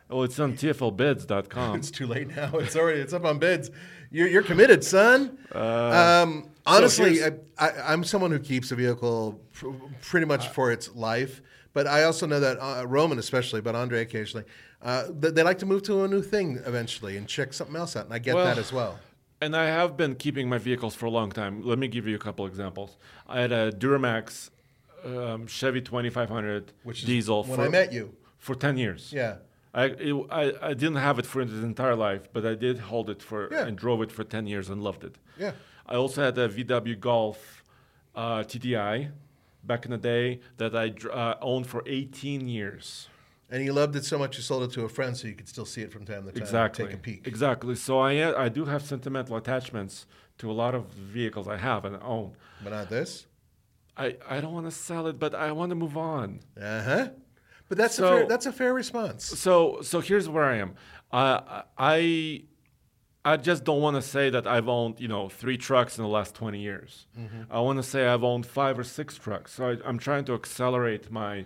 [0.10, 1.76] Oh, it's on TFLbids.com.
[1.78, 2.52] It's too late now.
[2.56, 3.72] It's already it's up on bids.
[4.12, 5.38] You're, you're committed, son.
[5.54, 9.70] Uh, um, honestly, I, I, I'm someone who keeps a vehicle pr-
[10.02, 11.42] pretty much for its life.
[11.74, 14.46] But I also know that uh, Roman, especially, but Andre occasionally,
[14.82, 17.96] uh, th- they like to move to a new thing eventually and check something else
[17.96, 18.98] out, and I get Well, that as well.
[19.40, 21.62] And I have been keeping my vehicles for a long time.
[21.64, 22.98] Let me give you a couple examples.
[23.28, 24.50] I had a Duramax
[25.06, 28.16] um, Chevy 2500 Which diesel when for, I met you.
[28.40, 29.14] for 10 years.
[29.14, 29.36] Yeah.
[29.76, 33.10] I, it, I, I didn't have it for its entire life, but I did hold
[33.12, 33.68] it for Yeah.
[33.68, 35.16] and drove it for 10 years and loved it.
[35.38, 35.52] Yeah.
[35.86, 37.64] I also had a VW Golf
[38.16, 39.12] uh, TDI
[39.64, 43.08] back in the day that I dr- uh, owned for 18 years.
[43.50, 45.48] And he loved it so much he sold it to a friend so you could
[45.48, 46.42] still see it from time to time.
[46.42, 46.86] Exactly.
[46.86, 47.28] Take a peek.
[47.28, 47.76] Exactly.
[47.76, 50.06] So I I do have sentimental attachments
[50.40, 52.34] to a lot of vehicles I have and own.
[52.64, 53.26] But not this.
[53.96, 56.42] I, I don't want to sell it, but I want to move on.
[56.60, 57.08] Uh huh.
[57.70, 59.26] But that's a fair, that's a fair response.
[59.26, 60.76] So so here's where I am.
[61.12, 62.44] Uh, I
[63.26, 66.10] I just don't want to say that I've owned you know three trucks in the
[66.10, 67.08] last 20 years.
[67.50, 69.54] I want to say I've owned five or six trucks.
[69.54, 71.46] So I, I'm trying to accelerate my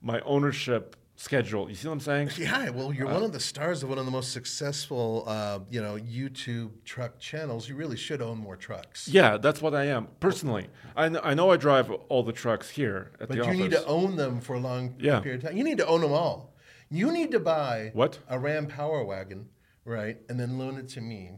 [0.00, 1.68] my ownership schedule.
[1.68, 2.30] You see what I'm saying?
[2.38, 5.58] Yeah, well, you're Uh, one of the stars of one of the most successful, uh,
[5.70, 7.68] you know, YouTube truck channels.
[7.68, 9.08] You really should own more trucks.
[9.08, 10.68] Yeah, that's what I am personally.
[10.94, 13.46] I, kn- I know I drive all the trucks here at but the office.
[13.46, 15.20] But you need to own them for a long Yeah.
[15.20, 15.56] period of time.
[15.56, 16.54] You need to own them all.
[16.90, 18.18] You need to buy What?
[18.28, 19.48] a Ram Power Wagon,
[19.84, 21.32] right, and then loan it to me.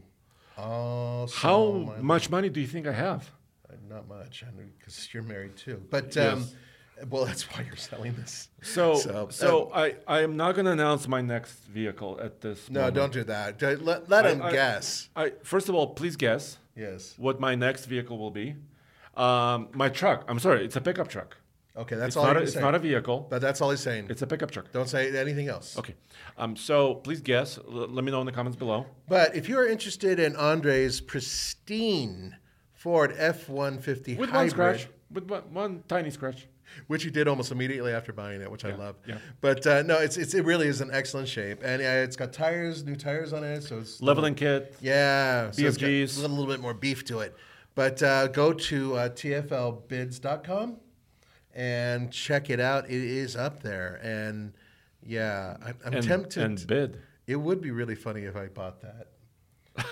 [0.57, 3.31] Oh, How so much money do you think I have?
[3.67, 4.43] Uh, Not much,
[4.77, 5.81] because you're married too.
[5.89, 6.55] But um, Yes.
[7.09, 8.49] Well, that's why you're selling this.
[8.61, 12.41] So So, so, uh, I, I am not going to announce my next vehicle at
[12.41, 12.59] this.
[12.61, 12.71] Point.
[12.71, 12.95] No, moment.
[12.95, 13.61] don't do that.
[13.61, 15.09] Let, let I- him I- guess.
[15.15, 17.13] I first of all, please guess Yes.
[17.17, 18.55] what my next vehicle will be.
[19.15, 20.25] Um, my truck.
[20.27, 21.37] I'm sorry, it's a pickup truck.
[21.77, 22.37] Okay, that's It's all not.
[22.37, 22.65] A, it's saying.
[22.65, 23.27] not a vehicle.
[23.29, 24.07] But that's all he's saying.
[24.09, 24.71] It's a pickup truck.
[24.73, 25.77] Don't say anything else.
[25.77, 25.95] Okay.
[26.37, 27.57] Um, so please guess.
[27.57, 28.85] L- let me know in the comments below.
[29.07, 32.35] But if you're interested in Andre's pristine
[32.73, 34.87] Ford F-150 With hybrid, one scratch.
[35.11, 36.47] With one, one tiny scratch.
[36.87, 38.95] Which you did almost immediately after buying it, which I love.
[39.07, 39.17] yeah.
[39.41, 42.33] But uh, no, it's, it's it really is in excellent shape, and uh, it's got
[42.33, 44.75] tires, new tires on it, so it's Leveling kit.
[44.81, 46.17] Yeah, so BFGs.
[46.17, 47.35] a little, little bit more beef to it.
[47.75, 50.77] But uh, go to uh, tflbids.com
[51.53, 52.85] and check it out.
[52.85, 54.53] It is up there, and
[55.03, 56.43] yeah, I, I'm And, tempted.
[56.43, 57.01] and bid.
[57.27, 59.07] it would be really funny if I bought that.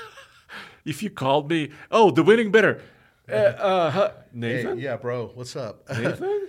[0.85, 2.81] If you called me, oh, the winning bidder,
[3.29, 4.79] uh, uh, huh, Hey, Nathan.
[4.79, 5.83] yeah, bro, what's up?
[5.89, 6.47] Nathan.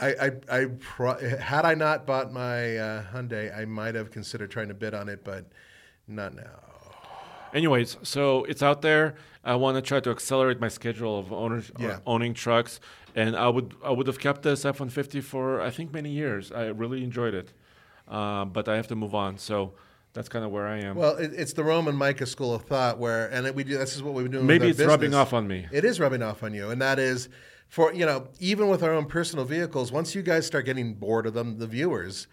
[0.00, 0.08] I,
[0.50, 4.68] I, I pro- had I not bought my uh, Hyundai, I might have considered trying
[4.68, 5.46] to bid on it, but
[6.08, 6.60] not now.
[7.52, 9.16] Anyways, so it's out there.
[9.44, 11.98] I want to try to accelerate my schedule of owners, Yeah.
[12.06, 12.80] owning trucks,
[13.14, 16.52] and I would I would have kept this F-150 for I think many years.
[16.52, 17.52] I really enjoyed it,
[18.08, 19.38] uh, but I have to move on.
[19.38, 19.72] So
[20.12, 20.94] that's kind of where I am.
[20.96, 23.78] Well, it, it's the Roman Mica school of thought, where and it, we do.
[23.78, 24.46] This is what we've been doing.
[24.46, 25.66] Maybe it's our rubbing off on me.
[25.72, 27.28] It is rubbing off on you, and that is
[27.70, 29.90] for you know even with our own personal vehicles.
[29.90, 32.26] Once you guys start getting bored of them, the viewers,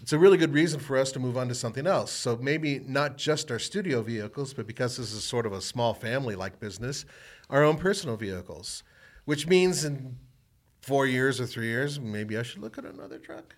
[0.00, 2.12] it's a really good reason for us to move on to something else.
[2.12, 5.92] So maybe not just our studio vehicles, but because this is sort of a small
[5.92, 7.04] family-like business,
[7.50, 8.84] our own personal vehicles,
[9.24, 10.16] which means in
[10.80, 13.56] four years or three years, maybe I should look at another truck.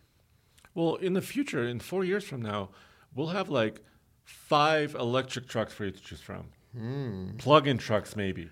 [0.75, 2.71] Well, in the future, in four years from now,
[3.15, 3.81] we'll have like
[4.25, 6.47] five electric trucks for you to choose from.
[6.75, 7.37] Hmm.
[7.37, 8.49] Plug-in trucks, maybe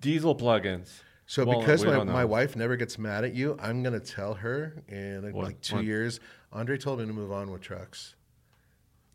[0.00, 1.02] diesel plug-ins.
[1.26, 4.82] So Well, because my, my wife never gets mad at you, I'm gonna tell her
[4.88, 5.44] in like, What?
[5.46, 5.84] like two What?
[5.84, 6.20] years.
[6.52, 8.14] Andre told me to move on with trucks.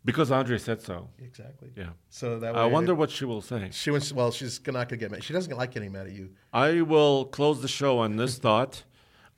[0.04, 1.08] because Andre said so.
[1.18, 1.70] Exactly.
[1.76, 1.90] Yeah.
[2.08, 3.68] So that I wonder what she will say.
[3.72, 4.12] she wants.
[4.12, 5.22] Well, she's not gonna get mad.
[5.22, 6.30] She doesn't like getting mad at you.
[6.52, 8.84] I will close the show on this thought.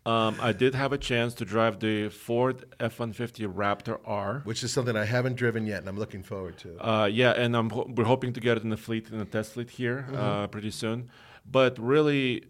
[0.04, 4.40] Um, I did have a chance to drive the Ford F-150 Raptor R.
[4.42, 6.76] which is something I haven't driven yet, and I'm looking forward to.
[6.84, 9.24] Uh, yeah, and I'm ho- we're hoping to get it in the fleet in the
[9.24, 11.08] test fleet here uh, pretty soon.
[11.48, 12.42] But really,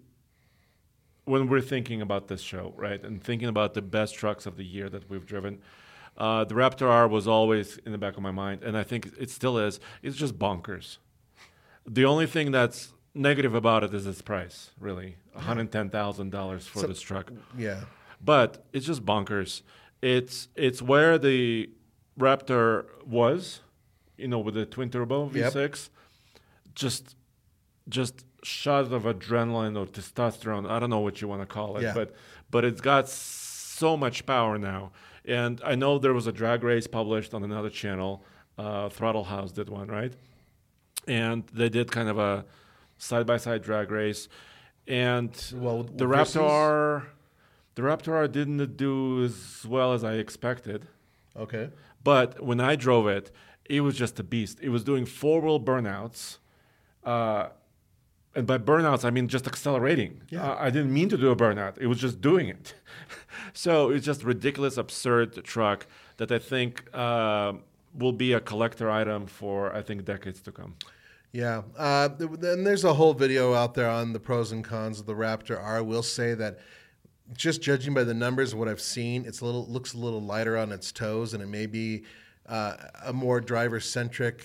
[1.24, 4.64] when we're thinking about this show, right, and thinking about the best trucks of the
[4.64, 5.60] year that we've driven,
[6.18, 9.10] Uh, the Raptor R was always in the back of my mind, and I think
[9.18, 9.80] it still is.
[10.02, 10.98] It's just bonkers.
[11.86, 15.16] The only thing that's negative about it is its price, really.
[15.34, 17.32] $110,000 for So- this truck.
[17.56, 17.84] Yeah.
[18.22, 19.62] But it's just bonkers.
[20.02, 21.70] It's it's where the
[22.18, 23.60] Raptor was,
[24.18, 25.88] you know, with the twin turbo V6.
[26.74, 27.16] Just
[27.88, 30.68] just shot of adrenaline or testosterone.
[30.68, 31.94] I don't know what you want to call it, Yeah.
[31.94, 32.14] but
[32.50, 34.92] but it's got so much power now.
[35.24, 38.24] And I know there was a drag race published on another channel.
[38.58, 40.12] Uh, Throttle House did one, right?
[41.06, 42.44] And they did kind of a
[42.98, 44.28] side by side drag race.
[44.86, 47.04] And Well, the versus- Raptor
[47.74, 50.86] the Raptor didn't do as well as I expected.
[51.34, 51.70] Okay.
[52.04, 53.30] But when I drove it,
[53.64, 54.58] it was just a beast.
[54.60, 56.38] It was doing four wheel burnouts.
[57.04, 57.48] Uh,
[58.34, 60.22] and by burnouts, I mean just accelerating.
[60.30, 60.52] Yeah.
[60.52, 62.74] Uh, I didn't mean to do a burnout, it was just doing it.
[63.52, 67.54] so it's just ridiculous, absurd truck that I think uh,
[67.94, 70.76] will be a collector item for, I think, decades to come.
[71.32, 71.62] Yeah.
[71.76, 75.14] Uh, th- there's a whole video out there on the pros and cons of the
[75.14, 75.78] Raptor R.
[75.78, 76.58] I will say that
[77.36, 80.56] just judging by the numbers what I've seen, it's a little looks a little lighter
[80.58, 82.04] on its toes, and it may be
[82.46, 82.76] uh,
[83.06, 84.44] a more driver centric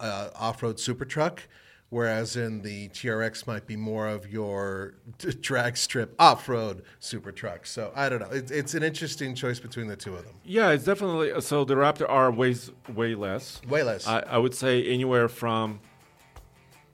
[0.00, 1.42] uh, off road super truck.
[1.90, 4.94] Whereas in the TRX might be more of your
[5.40, 7.64] drag strip off road super truck.
[7.66, 8.30] So I don't know.
[8.30, 10.34] It, it's an interesting choice between the two of them.
[10.44, 11.64] Yeah, it's definitely so.
[11.64, 13.62] The Raptor R weighs way less.
[13.66, 14.06] Way less.
[14.06, 15.80] I, I would say anywhere from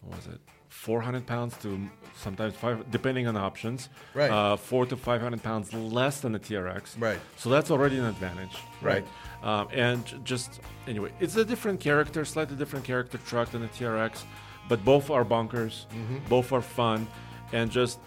[0.03, 3.89] what was it, 400 pounds to sometimes five, depending on options.
[4.13, 4.31] Right.
[4.31, 7.01] Uh, four to 500 pounds less than the TRX.
[7.01, 7.19] Right.
[7.37, 8.57] So that's already an advantage.
[8.83, 9.05] Right.
[9.43, 14.25] Um, and just anyway, it's a different character, slightly different character truck than the TRX,
[14.69, 16.19] but both are bunkers, Mm-hmm.
[16.29, 17.07] both are fun,
[17.53, 17.99] and just.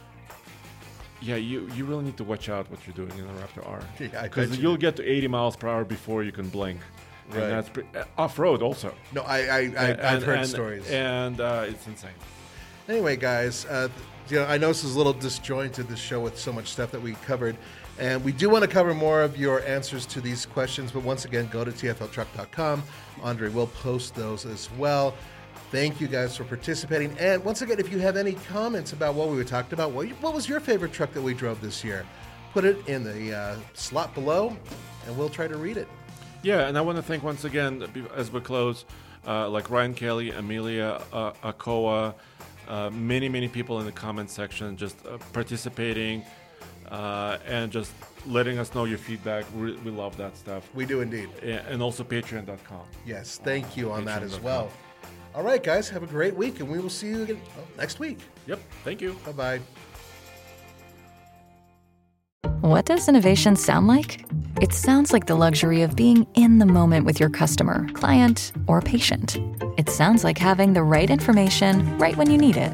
[1.19, 3.81] Yeah, you, you really need to watch out what you're doing in the Raptor R.
[3.97, 4.81] Because bet you you'll do.
[4.81, 6.79] get to 80 miles per hour before you can blink.
[7.31, 7.41] Right.
[7.41, 8.93] And that's pre- uh, off road also.
[9.11, 10.87] no, I, I, I I've heard and- stories.
[10.91, 12.11] And uh, it's insane.
[12.87, 13.89] Anyway, guys, uh,
[14.29, 16.91] you know, I know this is a little disjointed, this show with so much stuff
[16.91, 17.57] that we covered.
[17.99, 20.91] And we do want to cover more of your answers to these questions.
[20.91, 22.83] But once again, go to tfltruck.com.
[23.23, 25.15] Andre will post those as well.
[25.69, 27.17] Thank you guys for participating.
[27.19, 30.33] And once again, if you have any comments about what we talked about, what, what
[30.33, 32.05] was your favorite truck that we drove this year?
[32.53, 34.55] Put it in the uh, slot below,
[35.05, 35.87] and we'll try to read it.
[36.41, 38.85] Yeah, and I want to thank once again, as we close,
[39.27, 42.13] uh, like Ryan Kelly, Amelia uh, Akoa,
[42.69, 46.23] uh, many, many people in the comment section just uh, participating
[46.89, 47.91] uh, and just
[48.25, 49.45] letting us know your feedback.
[49.55, 50.69] We, we love that stuff.
[50.73, 51.29] We do indeed.
[51.43, 52.81] And also patreon.com.
[53.05, 54.71] Yes, thank you on that as well.
[55.35, 57.99] All right, guys, have a great week, and we will see you again oh, next
[57.99, 58.19] week.
[58.47, 59.13] Yep, thank you.
[59.25, 59.61] Bye bye.
[62.61, 64.25] What does innovation sound like?
[64.61, 68.81] It sounds like the luxury of being in the moment with your customer, client, or
[68.81, 69.37] patient.
[69.77, 72.73] It sounds like having the right information right when you need it.